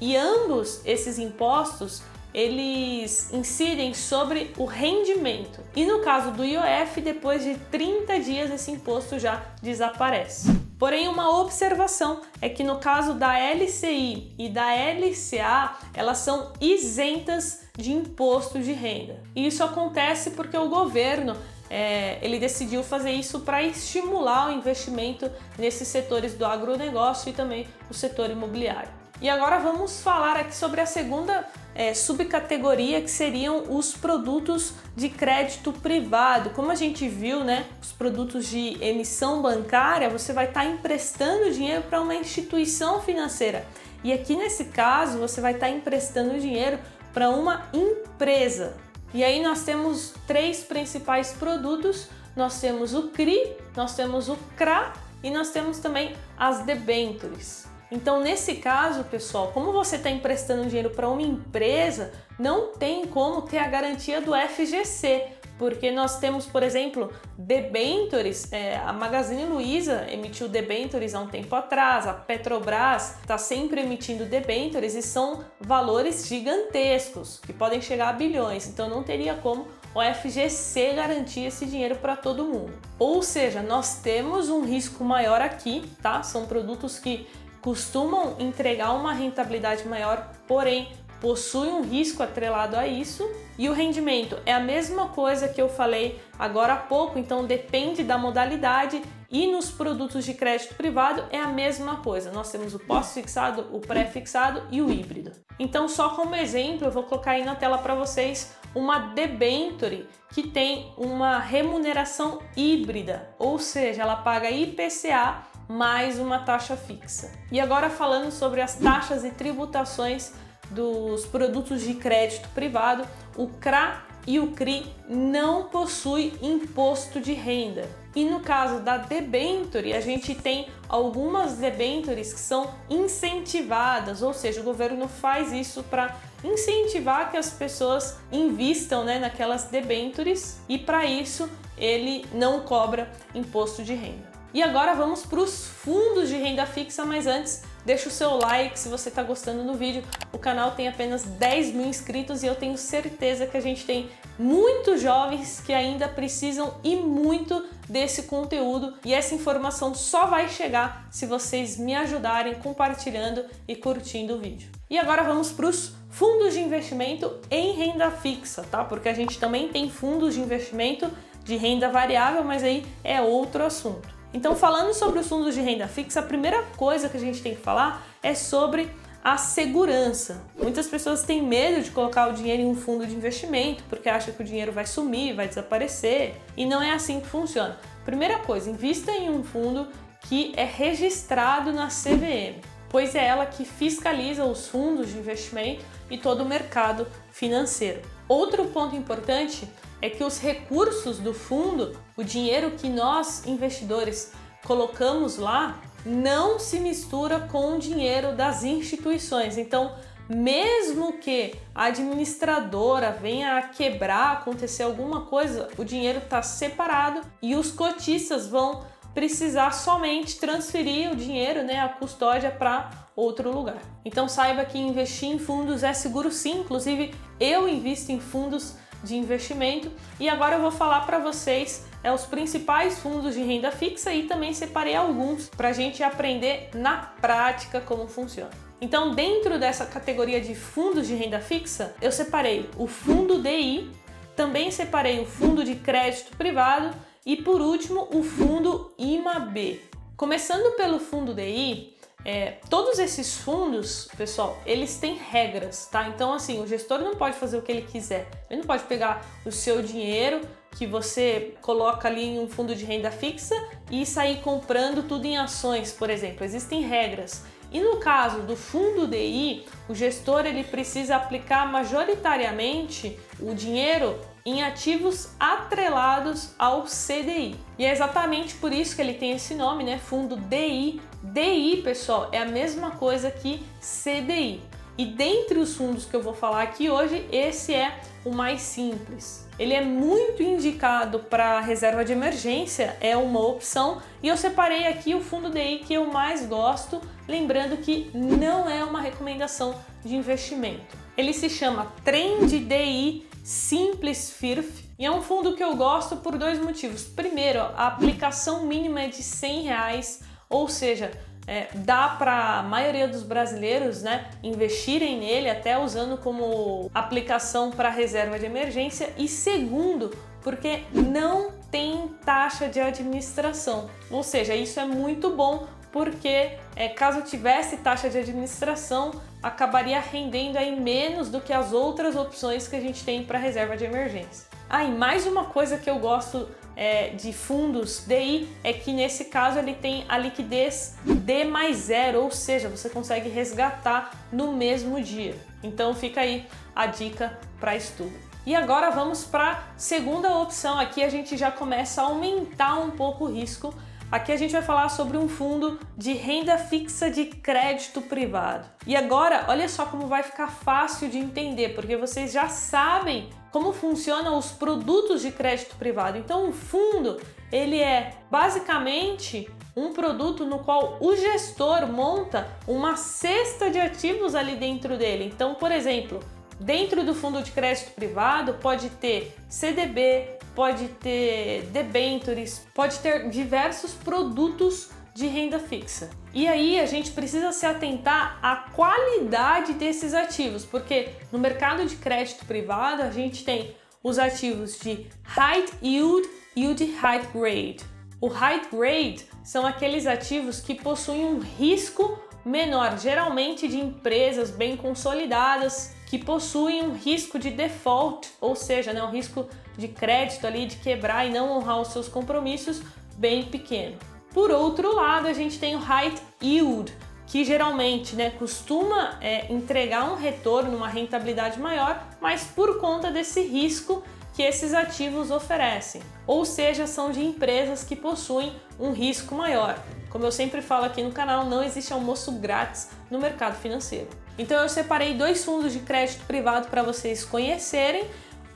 E 0.00 0.16
ambos 0.16 0.80
esses 0.84 1.16
impostos 1.16 2.02
eles 2.34 3.32
incidem 3.32 3.94
sobre 3.94 4.52
o 4.58 4.64
rendimento. 4.64 5.60
E 5.76 5.84
no 5.84 6.00
caso 6.00 6.32
do 6.32 6.44
IOF, 6.44 7.00
depois 7.00 7.44
de 7.44 7.54
30 7.70 8.18
dias 8.18 8.50
esse 8.50 8.72
imposto 8.72 9.16
já 9.16 9.44
desaparece. 9.62 10.69
Porém, 10.80 11.08
uma 11.08 11.38
observação 11.42 12.22
é 12.40 12.48
que 12.48 12.64
no 12.64 12.78
caso 12.78 13.12
da 13.12 13.38
LCI 13.38 14.32
e 14.38 14.48
da 14.48 14.64
LCA, 14.72 15.76
elas 15.92 16.16
são 16.16 16.54
isentas 16.58 17.64
de 17.76 17.92
imposto 17.92 18.58
de 18.58 18.72
renda. 18.72 19.22
E 19.36 19.46
isso 19.46 19.62
acontece 19.62 20.30
porque 20.30 20.56
o 20.56 20.70
governo 20.70 21.36
é, 21.68 22.18
ele 22.22 22.38
decidiu 22.38 22.82
fazer 22.82 23.10
isso 23.10 23.40
para 23.40 23.62
estimular 23.62 24.48
o 24.48 24.52
investimento 24.52 25.30
nesses 25.58 25.86
setores 25.86 26.32
do 26.32 26.46
agronegócio 26.46 27.28
e 27.28 27.34
também 27.34 27.68
o 27.90 27.94
setor 27.94 28.30
imobiliário. 28.30 28.99
E 29.20 29.28
agora 29.28 29.58
vamos 29.58 30.00
falar 30.00 30.36
aqui 30.36 30.56
sobre 30.56 30.80
a 30.80 30.86
segunda 30.86 31.46
é, 31.74 31.92
subcategoria 31.92 33.02
que 33.02 33.10
seriam 33.10 33.64
os 33.68 33.92
produtos 33.92 34.72
de 34.96 35.10
crédito 35.10 35.74
privado. 35.74 36.50
Como 36.50 36.70
a 36.70 36.74
gente 36.74 37.06
viu, 37.06 37.44
né, 37.44 37.66
os 37.82 37.92
produtos 37.92 38.46
de 38.46 38.82
emissão 38.82 39.42
bancária, 39.42 40.08
você 40.08 40.32
vai 40.32 40.46
estar 40.46 40.62
tá 40.62 40.66
emprestando 40.66 41.50
dinheiro 41.52 41.82
para 41.82 42.00
uma 42.00 42.14
instituição 42.14 43.02
financeira. 43.02 43.66
E 44.02 44.10
aqui 44.10 44.34
nesse 44.34 44.64
caso, 44.66 45.18
você 45.18 45.38
vai 45.42 45.52
estar 45.52 45.66
tá 45.66 45.72
emprestando 45.72 46.40
dinheiro 46.40 46.78
para 47.12 47.28
uma 47.28 47.68
empresa. 47.74 48.74
E 49.12 49.22
aí 49.22 49.42
nós 49.42 49.64
temos 49.64 50.14
três 50.26 50.62
principais 50.62 51.32
produtos. 51.32 52.08
Nós 52.34 52.58
temos 52.58 52.94
o 52.94 53.08
CRI, 53.08 53.54
nós 53.76 53.94
temos 53.94 54.30
o 54.30 54.38
CRA 54.56 54.94
e 55.22 55.30
nós 55.30 55.50
temos 55.50 55.78
também 55.78 56.16
as 56.38 56.64
debentures. 56.64 57.69
Então, 57.90 58.20
nesse 58.20 58.56
caso, 58.56 59.04
pessoal, 59.04 59.50
como 59.52 59.72
você 59.72 59.96
está 59.96 60.10
emprestando 60.10 60.66
dinheiro 60.66 60.90
para 60.90 61.08
uma 61.08 61.22
empresa, 61.22 62.12
não 62.38 62.68
tem 62.68 63.06
como 63.06 63.42
ter 63.42 63.58
a 63.58 63.66
garantia 63.66 64.20
do 64.20 64.32
FGC, 64.34 65.26
porque 65.58 65.90
nós 65.90 66.18
temos, 66.18 66.46
por 66.46 66.62
exemplo, 66.62 67.12
debentures. 67.36 68.50
É, 68.50 68.76
a 68.76 68.94
Magazine 68.94 69.44
Luiza 69.44 70.06
emitiu 70.10 70.48
debentures 70.48 71.14
há 71.14 71.20
um 71.20 71.26
tempo 71.26 71.54
atrás, 71.54 72.06
a 72.06 72.14
Petrobras 72.14 73.16
está 73.20 73.36
sempre 73.36 73.82
emitindo 73.82 74.24
debentures 74.24 74.94
e 74.94 75.02
são 75.02 75.44
valores 75.60 76.26
gigantescos 76.26 77.40
que 77.40 77.52
podem 77.52 77.82
chegar 77.82 78.08
a 78.08 78.12
bilhões. 78.14 78.68
Então, 78.68 78.88
não 78.88 79.02
teria 79.02 79.34
como 79.34 79.68
o 79.94 80.00
FGC 80.00 80.94
garantir 80.94 81.46
esse 81.46 81.66
dinheiro 81.66 81.96
para 81.96 82.16
todo 82.16 82.44
mundo. 82.44 82.72
Ou 82.98 83.22
seja, 83.22 83.60
nós 83.60 83.96
temos 83.96 84.48
um 84.48 84.64
risco 84.64 85.04
maior 85.04 85.42
aqui, 85.42 85.82
tá? 86.00 86.22
São 86.22 86.46
produtos 86.46 86.98
que 86.98 87.26
costumam 87.60 88.36
entregar 88.38 88.92
uma 88.92 89.12
rentabilidade 89.12 89.86
maior, 89.86 90.30
porém 90.46 90.92
possuem 91.20 91.72
um 91.72 91.82
risco 91.82 92.22
atrelado 92.22 92.76
a 92.76 92.86
isso. 92.86 93.28
E 93.58 93.68
o 93.68 93.74
rendimento 93.74 94.38
é 94.46 94.52
a 94.54 94.60
mesma 94.60 95.08
coisa 95.08 95.46
que 95.46 95.60
eu 95.60 95.68
falei 95.68 96.18
agora 96.38 96.72
há 96.72 96.76
pouco, 96.76 97.18
então 97.18 97.44
depende 97.44 98.02
da 98.02 98.16
modalidade. 98.16 99.02
E 99.30 99.46
nos 99.46 99.70
produtos 99.70 100.24
de 100.24 100.34
crédito 100.34 100.74
privado 100.74 101.24
é 101.30 101.38
a 101.38 101.46
mesma 101.46 101.98
coisa. 101.98 102.32
Nós 102.32 102.50
temos 102.50 102.74
o 102.74 102.78
pós-fixado, 102.78 103.68
o 103.70 103.78
pré-fixado 103.78 104.62
e 104.70 104.80
o 104.80 104.90
híbrido. 104.90 105.30
Então, 105.58 105.86
só 105.86 106.10
como 106.10 106.34
exemplo, 106.34 106.86
eu 106.86 106.90
vou 106.90 107.02
colocar 107.02 107.32
aí 107.32 107.44
na 107.44 107.54
tela 107.54 107.78
para 107.78 107.94
vocês 107.94 108.56
uma 108.74 108.98
debenture 108.98 110.08
que 110.32 110.44
tem 110.44 110.92
uma 110.96 111.38
remuneração 111.38 112.40
híbrida, 112.56 113.28
ou 113.38 113.58
seja, 113.58 114.02
ela 114.02 114.16
paga 114.16 114.50
IPCA 114.50 115.42
mais 115.70 116.18
uma 116.18 116.40
taxa 116.40 116.76
fixa. 116.76 117.30
E 117.52 117.60
agora 117.60 117.88
falando 117.88 118.32
sobre 118.32 118.60
as 118.60 118.74
taxas 118.74 119.24
e 119.24 119.30
tributações 119.30 120.32
dos 120.68 121.24
produtos 121.26 121.82
de 121.82 121.94
crédito 121.94 122.48
privado, 122.48 123.06
o 123.36 123.46
CRA 123.46 124.02
e 124.26 124.40
o 124.40 124.48
CRI 124.48 124.84
não 125.08 125.68
possuem 125.68 126.32
imposto 126.42 127.20
de 127.20 127.32
renda. 127.32 127.88
E 128.16 128.24
no 128.24 128.40
caso 128.40 128.80
da 128.80 128.96
debenture, 128.96 129.92
a 129.92 130.00
gente 130.00 130.34
tem 130.34 130.68
algumas 130.88 131.54
debentures 131.54 132.32
que 132.32 132.40
são 132.40 132.68
incentivadas, 132.88 134.22
ou 134.22 134.34
seja, 134.34 134.60
o 134.60 134.64
governo 134.64 135.06
faz 135.06 135.52
isso 135.52 135.84
para 135.84 136.16
incentivar 136.42 137.30
que 137.30 137.36
as 137.36 137.50
pessoas 137.50 138.18
invistam 138.32 139.04
né, 139.04 139.20
naquelas 139.20 139.64
debentures 139.64 140.60
e 140.68 140.78
para 140.78 141.04
isso 141.04 141.48
ele 141.78 142.26
não 142.32 142.60
cobra 142.60 143.08
imposto 143.34 143.84
de 143.84 143.94
renda. 143.94 144.29
E 144.52 144.62
agora 144.64 144.94
vamos 144.94 145.24
para 145.24 145.38
os 145.38 145.66
fundos 145.66 146.28
de 146.28 146.36
renda 146.36 146.66
fixa, 146.66 147.04
mas 147.04 147.28
antes 147.28 147.62
deixa 147.84 148.08
o 148.08 148.12
seu 148.12 148.36
like 148.36 148.76
se 148.76 148.88
você 148.88 149.08
está 149.08 149.22
gostando 149.22 149.62
do 149.62 149.74
vídeo. 149.74 150.02
O 150.32 150.38
canal 150.38 150.72
tem 150.72 150.88
apenas 150.88 151.22
10 151.22 151.72
mil 151.72 151.86
inscritos 151.86 152.42
e 152.42 152.46
eu 152.46 152.56
tenho 152.56 152.76
certeza 152.76 153.46
que 153.46 153.56
a 153.56 153.60
gente 153.60 153.84
tem 153.84 154.10
muitos 154.36 155.00
jovens 155.00 155.62
que 155.64 155.72
ainda 155.72 156.08
precisam 156.08 156.74
e 156.82 156.96
muito 156.96 157.64
desse 157.88 158.24
conteúdo 158.24 158.94
e 159.04 159.14
essa 159.14 159.36
informação 159.36 159.94
só 159.94 160.26
vai 160.26 160.48
chegar 160.48 161.06
se 161.12 161.26
vocês 161.26 161.76
me 161.76 161.94
ajudarem 161.94 162.54
compartilhando 162.54 163.44
e 163.68 163.76
curtindo 163.76 164.34
o 164.34 164.40
vídeo. 164.40 164.68
E 164.88 164.98
agora 164.98 165.22
vamos 165.22 165.52
para 165.52 165.66
os 165.66 165.92
fundos 166.08 166.54
de 166.54 166.60
investimento 166.60 167.38
em 167.48 167.72
renda 167.72 168.10
fixa, 168.10 168.64
tá? 168.68 168.82
Porque 168.82 169.08
a 169.08 169.14
gente 169.14 169.38
também 169.38 169.68
tem 169.68 169.88
fundos 169.88 170.34
de 170.34 170.40
investimento 170.40 171.08
de 171.44 171.56
renda 171.56 171.88
variável, 171.88 172.42
mas 172.42 172.64
aí 172.64 172.84
é 173.04 173.20
outro 173.20 173.64
assunto. 173.64 174.19
Então, 174.32 174.54
falando 174.54 174.94
sobre 174.94 175.18
os 175.18 175.28
fundos 175.28 175.54
de 175.54 175.60
renda 175.60 175.88
fixa, 175.88 176.20
a 176.20 176.22
primeira 176.22 176.62
coisa 176.76 177.08
que 177.08 177.16
a 177.16 177.20
gente 177.20 177.42
tem 177.42 177.54
que 177.54 177.60
falar 177.60 178.06
é 178.22 178.34
sobre 178.34 178.90
a 179.22 179.36
segurança. 179.36 180.42
Muitas 180.56 180.86
pessoas 180.86 181.22
têm 181.22 181.42
medo 181.42 181.82
de 181.82 181.90
colocar 181.90 182.28
o 182.28 182.32
dinheiro 182.32 182.62
em 182.62 182.66
um 182.66 182.76
fundo 182.76 183.06
de 183.06 183.14
investimento 183.14 183.82
porque 183.88 184.08
acham 184.08 184.32
que 184.32 184.42
o 184.42 184.44
dinheiro 184.44 184.72
vai 184.72 184.86
sumir, 184.86 185.34
vai 185.34 185.46
desaparecer, 185.46 186.36
e 186.56 186.64
não 186.64 186.82
é 186.82 186.92
assim 186.92 187.20
que 187.20 187.26
funciona. 187.26 187.78
Primeira 188.04 188.38
coisa, 188.38 188.70
invista 188.70 189.12
em 189.12 189.28
um 189.28 189.44
fundo 189.44 189.88
que 190.22 190.52
é 190.56 190.64
registrado 190.64 191.72
na 191.72 191.88
CVM, 191.88 192.60
pois 192.88 193.14
é 193.14 193.26
ela 193.26 193.44
que 193.46 193.64
fiscaliza 193.64 194.44
os 194.44 194.68
fundos 194.68 195.08
de 195.08 195.18
investimento 195.18 195.84
e 196.10 196.16
todo 196.16 196.42
o 196.42 196.46
mercado 196.46 197.06
financeiro. 197.30 198.00
Outro 198.26 198.64
ponto 198.66 198.96
importante 198.96 199.68
é 200.02 200.08
que 200.08 200.24
os 200.24 200.40
recursos 200.40 201.18
do 201.18 201.34
fundo, 201.34 201.96
o 202.16 202.24
dinheiro 202.24 202.72
que 202.72 202.88
nós 202.88 203.46
investidores 203.46 204.32
colocamos 204.64 205.36
lá, 205.36 205.80
não 206.04 206.58
se 206.58 206.78
mistura 206.78 207.40
com 207.40 207.76
o 207.76 207.78
dinheiro 207.78 208.34
das 208.34 208.64
instituições. 208.64 209.58
Então, 209.58 209.94
mesmo 210.28 211.14
que 211.14 211.54
a 211.74 211.86
administradora 211.86 213.10
venha 213.10 213.58
a 213.58 213.62
quebrar, 213.62 214.32
acontecer 214.32 214.84
alguma 214.84 215.22
coisa, 215.22 215.68
o 215.76 215.84
dinheiro 215.84 216.18
está 216.18 216.40
separado 216.40 217.20
e 217.42 217.54
os 217.54 217.70
cotistas 217.70 218.46
vão 218.46 218.84
precisar 219.12 219.72
somente 219.72 220.38
transferir 220.38 221.10
o 221.10 221.16
dinheiro, 221.16 221.64
né, 221.64 221.80
a 221.80 221.88
custódia 221.88 222.50
para 222.50 222.90
outro 223.16 223.52
lugar. 223.52 223.78
Então 224.04 224.28
saiba 224.28 224.64
que 224.64 224.78
investir 224.78 225.28
em 225.28 225.38
fundos 225.38 225.82
é 225.82 225.92
seguro 225.92 226.30
sim, 226.30 226.60
inclusive 226.60 227.12
eu 227.40 227.68
invisto 227.68 228.12
em 228.12 228.20
fundos 228.20 228.76
de 229.02 229.16
investimento 229.16 229.90
e 230.18 230.28
agora 230.28 230.56
eu 230.56 230.60
vou 230.60 230.70
falar 230.70 231.06
para 231.06 231.18
vocês 231.18 231.86
é, 232.02 232.12
os 232.12 232.24
principais 232.24 232.98
fundos 232.98 233.34
de 233.34 233.42
renda 233.42 233.70
fixa 233.70 234.12
e 234.12 234.24
também 234.24 234.54
separei 234.54 234.94
alguns 234.94 235.48
para 235.48 235.68
a 235.68 235.72
gente 235.72 236.02
aprender 236.02 236.70
na 236.74 236.96
prática 237.20 237.80
como 237.80 238.06
funciona. 238.06 238.50
Então, 238.80 239.14
dentro 239.14 239.58
dessa 239.58 239.84
categoria 239.84 240.40
de 240.40 240.54
fundos 240.54 241.06
de 241.06 241.14
renda 241.14 241.38
fixa, 241.38 241.94
eu 242.00 242.10
separei 242.10 242.68
o 242.78 242.86
fundo 242.86 243.42
DI, 243.42 243.90
também 244.34 244.70
separei 244.70 245.20
o 245.20 245.26
fundo 245.26 245.62
de 245.62 245.74
crédito 245.74 246.34
privado 246.34 246.96
e, 247.26 247.36
por 247.36 247.60
último, 247.60 248.08
o 248.10 248.22
fundo 248.22 248.94
IMAB. 248.98 249.82
Começando 250.16 250.74
pelo 250.76 250.98
fundo 250.98 251.34
DI, 251.34 251.94
é, 252.24 252.58
todos 252.68 252.98
esses 252.98 253.36
fundos, 253.36 254.08
pessoal, 254.16 254.60
eles 254.66 254.98
têm 254.98 255.14
regras, 255.16 255.86
tá? 255.86 256.08
Então, 256.08 256.32
assim, 256.32 256.62
o 256.62 256.66
gestor 256.66 256.98
não 256.98 257.16
pode 257.16 257.36
fazer 257.36 257.56
o 257.56 257.62
que 257.62 257.72
ele 257.72 257.82
quiser. 257.82 258.28
Ele 258.48 258.60
não 258.60 258.66
pode 258.66 258.84
pegar 258.84 259.24
o 259.44 259.50
seu 259.50 259.82
dinheiro 259.82 260.40
que 260.76 260.86
você 260.86 261.54
coloca 261.60 262.06
ali 262.06 262.22
em 262.22 262.38
um 262.38 262.48
fundo 262.48 262.74
de 262.74 262.84
renda 262.84 263.10
fixa 263.10 263.54
e 263.90 264.04
sair 264.06 264.40
comprando 264.40 265.06
tudo 265.06 265.24
em 265.24 265.36
ações, 265.36 265.92
por 265.92 266.10
exemplo. 266.10 266.44
Existem 266.44 266.82
regras. 266.82 267.44
E 267.72 267.80
no 267.80 267.98
caso 267.98 268.42
do 268.42 268.56
fundo 268.56 269.06
DI, 269.06 269.64
o 269.88 269.94
gestor 269.94 270.44
ele 270.44 270.64
precisa 270.64 271.16
aplicar 271.16 271.70
majoritariamente 271.70 273.18
o 273.40 273.54
dinheiro 273.54 274.18
em 274.44 274.62
ativos 274.62 275.30
atrelados 275.38 276.54
ao 276.58 276.82
CDI. 276.82 277.56
E 277.78 277.84
é 277.84 277.92
exatamente 277.92 278.54
por 278.54 278.72
isso 278.72 278.96
que 278.96 279.02
ele 279.02 279.14
tem 279.14 279.32
esse 279.32 279.54
nome, 279.54 279.84
né? 279.84 279.98
Fundo 279.98 280.36
DI. 280.36 281.00
DI, 281.22 281.82
pessoal, 281.82 282.28
é 282.32 282.38
a 282.38 282.46
mesma 282.46 282.92
coisa 282.92 283.30
que 283.30 283.62
CDI. 283.80 284.62
E 284.96 285.04
dentre 285.06 285.58
os 285.58 285.76
fundos 285.76 286.04
que 286.04 286.14
eu 286.14 286.22
vou 286.22 286.34
falar 286.34 286.62
aqui 286.62 286.90
hoje, 286.90 287.26
esse 287.32 287.74
é 287.74 288.00
o 288.24 288.30
mais 288.30 288.60
simples. 288.60 289.48
Ele 289.58 289.72
é 289.72 289.80
muito 289.82 290.42
indicado 290.42 291.20
para 291.20 291.60
reserva 291.60 292.04
de 292.04 292.12
emergência, 292.12 292.96
é 293.00 293.16
uma 293.16 293.40
opção, 293.40 294.00
e 294.22 294.28
eu 294.28 294.36
separei 294.36 294.86
aqui 294.86 295.14
o 295.14 295.20
fundo 295.20 295.50
DI 295.50 295.82
que 295.86 295.94
eu 295.94 296.06
mais 296.06 296.46
gosto, 296.46 297.00
lembrando 297.28 297.76
que 297.78 298.10
não 298.14 298.68
é 298.68 298.84
uma 298.84 299.00
recomendação 299.00 299.74
de 300.04 300.14
investimento. 300.14 300.96
Ele 301.16 301.32
se 301.32 301.48
chama 301.48 301.92
Trend 302.04 302.58
DI 302.58 303.26
Simples 303.50 304.30
FIRF 304.30 304.84
e 304.96 305.04
é 305.04 305.10
um 305.10 305.22
fundo 305.22 305.56
que 305.56 305.64
eu 305.64 305.74
gosto 305.74 306.18
por 306.18 306.38
dois 306.38 306.60
motivos. 306.60 307.02
Primeiro, 307.02 307.58
a 307.58 307.88
aplicação 307.88 308.64
mínima 308.64 309.00
é 309.00 309.08
de 309.08 309.24
100 309.24 309.62
reais, 309.62 310.20
ou 310.48 310.68
seja, 310.68 311.10
é, 311.48 311.66
dá 311.74 312.10
para 312.10 312.60
a 312.60 312.62
maioria 312.62 313.08
dos 313.08 313.24
brasileiros 313.24 314.04
né, 314.04 314.30
investirem 314.40 315.18
nele, 315.18 315.50
até 315.50 315.76
usando 315.76 316.16
como 316.16 316.88
aplicação 316.94 317.72
para 317.72 317.90
reserva 317.90 318.38
de 318.38 318.46
emergência. 318.46 319.12
E 319.18 319.26
segundo, 319.26 320.16
porque 320.42 320.84
não 320.92 321.50
tem 321.72 322.06
taxa 322.24 322.68
de 322.68 322.78
administração. 322.78 323.90
Ou 324.12 324.22
seja, 324.22 324.54
isso 324.54 324.78
é 324.78 324.84
muito 324.84 325.30
bom 325.30 325.66
porque 325.92 326.52
é, 326.76 326.88
caso 326.88 327.22
tivesse 327.22 327.78
taxa 327.78 328.08
de 328.08 328.18
administração, 328.18 329.12
acabaria 329.42 330.00
rendendo 330.00 330.56
aí 330.56 330.78
menos 330.78 331.28
do 331.28 331.40
que 331.40 331.52
as 331.52 331.72
outras 331.72 332.14
opções 332.14 332.68
que 332.68 332.76
a 332.76 332.80
gente 332.80 333.04
tem 333.04 333.24
para 333.24 333.38
reserva 333.38 333.76
de 333.76 333.84
emergência. 333.84 334.48
Ah, 334.68 334.84
e 334.84 334.90
mais 334.90 335.26
uma 335.26 335.44
coisa 335.44 335.78
que 335.78 335.90
eu 335.90 335.98
gosto 335.98 336.48
é, 336.76 337.08
de 337.10 337.32
fundos 337.32 338.04
DI 338.06 338.48
é 338.62 338.72
que 338.72 338.92
nesse 338.92 339.24
caso 339.26 339.58
ele 339.58 339.74
tem 339.74 340.04
a 340.08 340.16
liquidez 340.16 340.96
D 341.04 341.44
mais 341.44 341.76
zero, 341.76 342.22
ou 342.22 342.30
seja, 342.30 342.68
você 342.68 342.88
consegue 342.88 343.28
resgatar 343.28 344.12
no 344.32 344.52
mesmo 344.52 345.00
dia. 345.02 345.36
Então 345.62 345.94
fica 345.94 346.20
aí 346.20 346.46
a 346.74 346.86
dica 346.86 347.38
para 347.58 347.74
estudo. 347.76 348.12
E 348.46 348.54
agora 348.54 348.90
vamos 348.90 349.24
para 349.24 349.50
a 349.50 349.62
segunda 349.76 350.38
opção. 350.38 350.78
Aqui 350.78 351.02
a 351.02 351.08
gente 351.08 351.36
já 351.36 351.50
começa 351.50 352.00
a 352.00 352.04
aumentar 352.04 352.78
um 352.78 352.90
pouco 352.90 353.24
o 353.24 353.30
risco 353.30 353.74
Aqui 354.10 354.32
a 354.32 354.36
gente 354.36 354.50
vai 354.50 354.62
falar 354.62 354.88
sobre 354.88 355.16
um 355.16 355.28
fundo 355.28 355.78
de 355.96 356.12
renda 356.14 356.58
fixa 356.58 357.08
de 357.08 357.26
crédito 357.26 358.00
privado. 358.02 358.68
E 358.84 358.96
agora, 358.96 359.44
olha 359.46 359.68
só 359.68 359.86
como 359.86 360.08
vai 360.08 360.24
ficar 360.24 360.48
fácil 360.48 361.08
de 361.08 361.16
entender, 361.16 361.76
porque 361.76 361.96
vocês 361.96 362.32
já 362.32 362.48
sabem 362.48 363.30
como 363.52 363.72
funcionam 363.72 364.36
os 364.36 364.50
produtos 364.50 365.22
de 365.22 365.30
crédito 365.30 365.76
privado. 365.76 366.18
Então, 366.18 366.48
um 366.48 366.52
fundo, 366.52 367.20
ele 367.52 367.78
é 367.78 368.14
basicamente 368.28 369.48
um 369.76 369.92
produto 369.92 370.44
no 370.44 370.58
qual 370.58 370.98
o 371.00 371.14
gestor 371.14 371.86
monta 371.86 372.48
uma 372.66 372.96
cesta 372.96 373.70
de 373.70 373.78
ativos 373.78 374.34
ali 374.34 374.56
dentro 374.56 374.98
dele. 374.98 375.30
Então, 375.32 375.54
por 375.54 375.70
exemplo, 375.70 376.18
dentro 376.60 377.04
do 377.04 377.14
fundo 377.14 377.42
de 377.42 377.50
crédito 377.50 377.92
privado 377.92 378.54
pode 378.54 378.90
ter 378.90 379.34
CDB, 379.48 380.38
pode 380.54 380.88
ter 380.88 381.62
debentures, 381.72 382.66
pode 382.74 382.98
ter 382.98 383.30
diversos 383.30 383.94
produtos 383.94 384.90
de 385.14 385.26
renda 385.26 385.58
fixa. 385.58 386.10
E 386.32 386.46
aí 386.46 386.78
a 386.78 386.86
gente 386.86 387.10
precisa 387.10 387.50
se 387.50 387.66
atentar 387.66 388.38
à 388.42 388.56
qualidade 388.72 389.72
desses 389.72 390.14
ativos, 390.14 390.64
porque 390.64 391.08
no 391.32 391.38
mercado 391.38 391.84
de 391.86 391.96
crédito 391.96 392.44
privado 392.44 393.02
a 393.02 393.10
gente 393.10 393.44
tem 393.44 393.74
os 394.02 394.18
ativos 394.18 394.78
de 394.78 395.06
high 395.24 395.64
yield 395.82 396.28
e 396.54 396.68
o 396.68 396.74
de 396.74 396.86
high 396.92 397.26
grade. 397.32 397.80
O 398.20 398.28
high 398.28 398.62
grade 398.70 399.26
são 399.42 399.66
aqueles 399.66 400.06
ativos 400.06 400.60
que 400.60 400.74
possuem 400.74 401.24
um 401.24 401.38
risco 401.38 402.18
menor, 402.44 402.98
geralmente 402.98 403.66
de 403.66 403.78
empresas 403.78 404.50
bem 404.50 404.76
consolidadas 404.76 405.94
que 406.10 406.18
possuem 406.18 406.82
um 406.82 406.92
risco 406.92 407.38
de 407.38 407.50
default, 407.50 408.28
ou 408.40 408.56
seja, 408.56 408.92
né, 408.92 409.00
um 409.00 409.12
risco 409.12 409.48
de 409.78 409.86
crédito 409.86 410.44
ali 410.44 410.66
de 410.66 410.74
quebrar 410.74 411.24
e 411.24 411.30
não 411.30 411.52
honrar 411.52 411.80
os 411.80 411.88
seus 411.88 412.08
compromissos 412.08 412.82
bem 413.16 413.44
pequeno. 413.44 413.96
Por 414.34 414.50
outro 414.50 414.92
lado, 414.92 415.28
a 415.28 415.32
gente 415.32 415.60
tem 415.60 415.76
o 415.76 415.78
high 415.78 416.12
yield, 416.42 416.92
que 417.28 417.44
geralmente 417.44 418.16
né, 418.16 418.30
costuma 418.30 419.18
é, 419.20 419.52
entregar 419.52 420.10
um 420.10 420.16
retorno, 420.16 420.76
uma 420.76 420.88
rentabilidade 420.88 421.60
maior, 421.60 422.04
mas 422.20 422.42
por 422.42 422.80
conta 422.80 423.08
desse 423.08 423.42
risco 423.42 424.02
que 424.34 424.42
esses 424.42 424.74
ativos 424.74 425.30
oferecem. 425.30 426.02
Ou 426.26 426.44
seja, 426.44 426.88
são 426.88 427.12
de 427.12 427.24
empresas 427.24 427.84
que 427.84 427.94
possuem 427.94 428.52
um 428.80 428.90
risco 428.90 429.32
maior. 429.32 429.80
Como 430.08 430.24
eu 430.24 430.32
sempre 430.32 430.60
falo 430.60 430.86
aqui 430.86 431.04
no 431.04 431.12
canal, 431.12 431.44
não 431.44 431.62
existe 431.62 431.92
almoço 431.92 432.32
grátis 432.32 432.88
no 433.08 433.20
mercado 433.20 433.54
financeiro. 433.54 434.08
Então 434.40 434.62
eu 434.62 434.70
separei 434.70 435.12
dois 435.12 435.44
fundos 435.44 435.70
de 435.70 435.80
crédito 435.80 436.24
privado 436.24 436.68
para 436.68 436.82
vocês 436.82 437.26
conhecerem. 437.26 438.06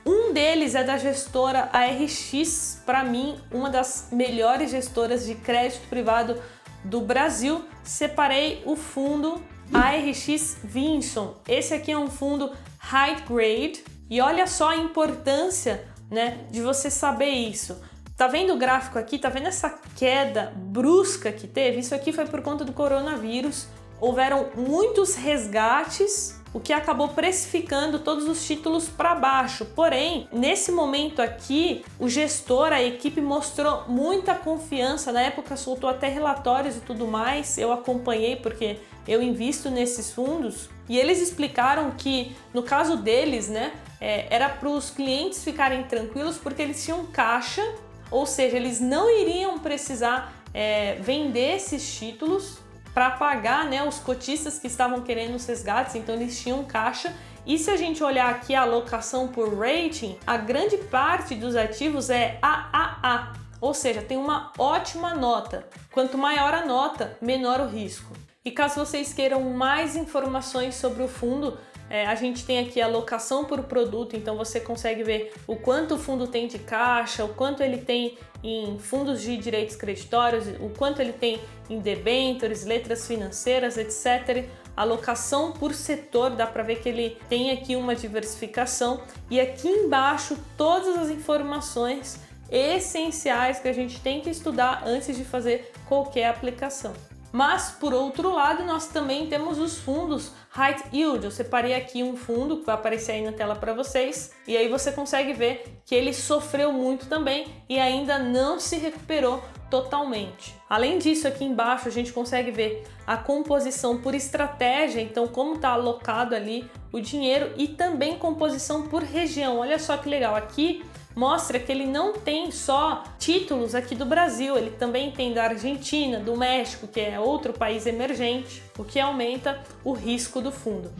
Um 0.03 0.33
deles 0.33 0.73
é 0.73 0.83
da 0.83 0.97
gestora 0.97 1.69
ARX, 1.71 2.81
para 2.83 3.03
mim, 3.03 3.39
uma 3.51 3.69
das 3.69 4.07
melhores 4.11 4.71
gestoras 4.71 5.27
de 5.27 5.35
crédito 5.35 5.87
privado 5.87 6.41
do 6.83 7.01
Brasil. 7.01 7.63
separei 7.83 8.63
o 8.65 8.75
fundo 8.75 9.39
ARX 9.71 10.57
Vinson. 10.63 11.35
Esse 11.47 11.75
aqui 11.75 11.91
é 11.91 11.97
um 11.97 12.09
fundo 12.09 12.51
high 12.79 13.17
grade 13.29 13.83
e 14.09 14.19
olha 14.19 14.47
só 14.47 14.69
a 14.69 14.77
importância, 14.77 15.87
né, 16.09 16.47
de 16.49 16.61
você 16.61 16.89
saber 16.89 17.29
isso. 17.29 17.79
Tá 18.17 18.25
vendo 18.27 18.53
o 18.53 18.57
gráfico 18.57 18.97
aqui? 18.97 19.19
Tá 19.19 19.29
vendo 19.29 19.49
essa 19.49 19.69
queda 19.95 20.51
brusca 20.55 21.31
que 21.31 21.45
teve? 21.45 21.77
Isso 21.77 21.93
aqui 21.93 22.11
foi 22.11 22.25
por 22.25 22.41
conta 22.41 22.65
do 22.65 22.73
coronavírus. 22.73 23.67
Houveram 23.99 24.47
muitos 24.55 25.15
resgates 25.15 26.35
o 26.55 26.59
que 26.61 26.71
acabou 26.71 27.09
precificando 27.09 27.99
todos 27.99 28.29
os 28.29 28.47
títulos 28.47 28.87
para 28.87 29.13
baixo. 29.13 29.65
Porém, 29.75 30.29
nesse 30.31 30.71
momento 30.71 31.21
aqui, 31.21 31.83
o 31.99 32.07
gestor, 32.07 32.71
a 32.71 32.81
equipe 32.81 33.19
mostrou 33.19 33.83
muita 33.89 34.33
confiança. 34.33 35.11
Na 35.11 35.21
época 35.21 35.57
soltou 35.57 35.89
até 35.89 36.07
relatórios 36.07 36.77
e 36.77 36.79
tudo 36.79 37.05
mais. 37.07 37.57
Eu 37.57 37.73
acompanhei 37.73 38.37
porque 38.37 38.77
eu 39.05 39.21
invisto 39.21 39.69
nesses 39.69 40.11
fundos 40.11 40.69
e 40.87 40.97
eles 40.97 41.21
explicaram 41.21 41.91
que 41.91 42.33
no 42.53 42.63
caso 42.63 42.95
deles, 42.95 43.49
né, 43.49 43.73
é, 43.99 44.25
era 44.33 44.47
para 44.47 44.69
os 44.69 44.89
clientes 44.89 45.43
ficarem 45.43 45.83
tranquilos 45.83 46.37
porque 46.37 46.61
eles 46.61 46.81
tinham 46.85 47.05
caixa, 47.07 47.61
ou 48.09 48.25
seja, 48.25 48.55
eles 48.55 48.79
não 48.79 49.09
iriam 49.09 49.59
precisar 49.59 50.33
é, 50.53 50.95
vender 51.01 51.57
esses 51.57 51.97
títulos 51.97 52.63
para 52.95 53.11
pagar 53.11 53.65
né, 53.65 53.83
os 53.83 53.99
cotistas 53.99 54.57
que 54.57 54.67
estavam 54.67 55.01
querendo 55.01 55.35
os 55.35 55.45
resgates, 55.45 55.95
então 55.95 56.15
eles 56.15 56.39
tinham 56.39 56.63
caixa. 56.63 57.13
E 57.45 57.59
se 57.59 57.69
a 57.69 57.75
gente 57.75 58.01
olhar 58.01 58.29
aqui 58.29 58.55
a 58.55 58.61
alocação 58.61 59.27
por 59.27 59.53
rating, 59.53 60.17
a 60.25 60.37
grande 60.37 60.77
parte 60.77 61.35
dos 61.35 61.57
ativos 61.57 62.09
é 62.09 62.39
AAA, 62.41 63.33
ou 63.59 63.73
seja, 63.73 64.01
tem 64.01 64.17
uma 64.17 64.53
ótima 64.57 65.13
nota. 65.13 65.67
Quanto 65.91 66.17
maior 66.17 66.53
a 66.53 66.65
nota, 66.65 67.17
menor 67.21 67.59
o 67.59 67.67
risco. 67.67 68.15
E 68.45 68.49
caso 68.49 68.79
vocês 68.79 69.11
queiram 69.11 69.41
mais 69.41 69.97
informações 69.97 70.75
sobre 70.75 71.03
o 71.03 71.09
fundo, 71.09 71.57
é, 71.89 72.05
a 72.05 72.15
gente 72.15 72.45
tem 72.45 72.59
aqui 72.59 72.81
a 72.81 72.85
alocação 72.85 73.45
por 73.45 73.63
produto, 73.63 74.15
então 74.15 74.35
você 74.35 74.59
consegue 74.59 75.03
ver 75.03 75.33
o 75.45 75.55
quanto 75.55 75.95
o 75.95 75.97
fundo 75.97 76.27
tem 76.27 76.47
de 76.47 76.57
caixa, 76.57 77.23
o 77.23 77.29
quanto 77.29 77.61
ele 77.61 77.77
tem 77.77 78.17
em 78.43 78.77
fundos 78.79 79.21
de 79.21 79.37
direitos 79.37 79.75
creditórios, 79.75 80.45
o 80.59 80.69
quanto 80.69 81.01
ele 81.01 81.13
tem 81.13 81.39
em 81.69 81.79
debentures, 81.79 82.65
letras 82.65 83.07
financeiras, 83.07 83.77
etc. 83.77 84.45
Alocação 84.75 85.51
por 85.51 85.73
setor, 85.73 86.31
dá 86.31 86.45
para 86.45 86.63
ver 86.63 86.81
que 86.81 86.89
ele 86.89 87.17
tem 87.29 87.51
aqui 87.51 87.75
uma 87.75 87.95
diversificação 87.95 89.01
e 89.29 89.39
aqui 89.39 89.67
embaixo 89.67 90.37
todas 90.57 90.97
as 90.97 91.09
informações 91.09 92.19
essenciais 92.51 93.59
que 93.59 93.67
a 93.67 93.73
gente 93.73 93.99
tem 94.01 94.21
que 94.21 94.29
estudar 94.29 94.83
antes 94.85 95.15
de 95.15 95.23
fazer 95.23 95.71
qualquer 95.87 96.27
aplicação. 96.27 96.93
Mas, 97.35 97.69
por 97.69 97.93
outro 97.93 98.33
lado, 98.33 98.63
nós 98.63 98.87
também 98.87 99.27
temos 99.27 99.59
os 99.59 99.77
fundos 99.77 100.31
High 100.51 100.85
Yield. 100.93 101.25
Eu 101.25 101.31
separei 101.31 101.75
aqui 101.75 102.01
um 102.01 102.15
fundo 102.15 102.59
que 102.59 102.65
vai 102.65 102.75
aparecer 102.75 103.11
aí 103.11 103.25
na 103.25 103.33
tela 103.33 103.57
para 103.57 103.73
vocês 103.73 104.31
e 104.47 104.55
aí 104.55 104.69
você 104.69 104.89
consegue 104.89 105.33
ver 105.33 105.81
que 105.85 105.93
ele 105.93 106.13
sofreu 106.13 106.71
muito 106.71 107.07
também 107.07 107.45
e 107.67 107.77
ainda 107.77 108.17
não 108.17 108.57
se 108.57 108.77
recuperou 108.77 109.43
totalmente. 109.69 110.55
Além 110.69 110.97
disso, 110.97 111.27
aqui 111.27 111.43
embaixo 111.43 111.89
a 111.89 111.91
gente 111.91 112.13
consegue 112.13 112.51
ver 112.51 112.85
a 113.05 113.17
composição 113.17 113.97
por 113.97 114.15
estratégia, 114.15 115.01
então 115.01 115.27
como 115.27 115.55
está 115.55 115.71
alocado 115.71 116.35
ali 116.35 116.71
o 116.89 117.01
dinheiro 117.01 117.51
e 117.57 117.67
também 117.67 118.17
composição 118.17 118.83
por 118.87 119.03
região. 119.03 119.59
Olha 119.59 119.77
só 119.77 119.97
que 119.97 120.07
legal, 120.07 120.35
aqui 120.37 120.85
mostra 121.15 121.57
que 121.57 121.71
ele 121.71 121.85
não 121.85 122.13
tem 122.13 122.51
só 122.51 123.03
títulos 123.17 123.73
aqui 123.73 123.95
do 123.95 124.05
Brasil, 124.05 124.57
ele 124.57 124.71
também 124.71 125.11
tem 125.11 125.33
da 125.33 125.45
Argentina, 125.45 126.19
do 126.19 126.35
México, 126.35 126.87
que 126.87 126.99
é 126.99 127.19
outro 127.19 127.53
país 127.53 127.85
emergente, 127.85 128.61
o 128.77 128.83
que 128.83 128.99
aumenta 128.99 129.61
o 129.83 129.93
risco 129.93 130.41
do 130.41 130.51
fundo. 130.51 130.91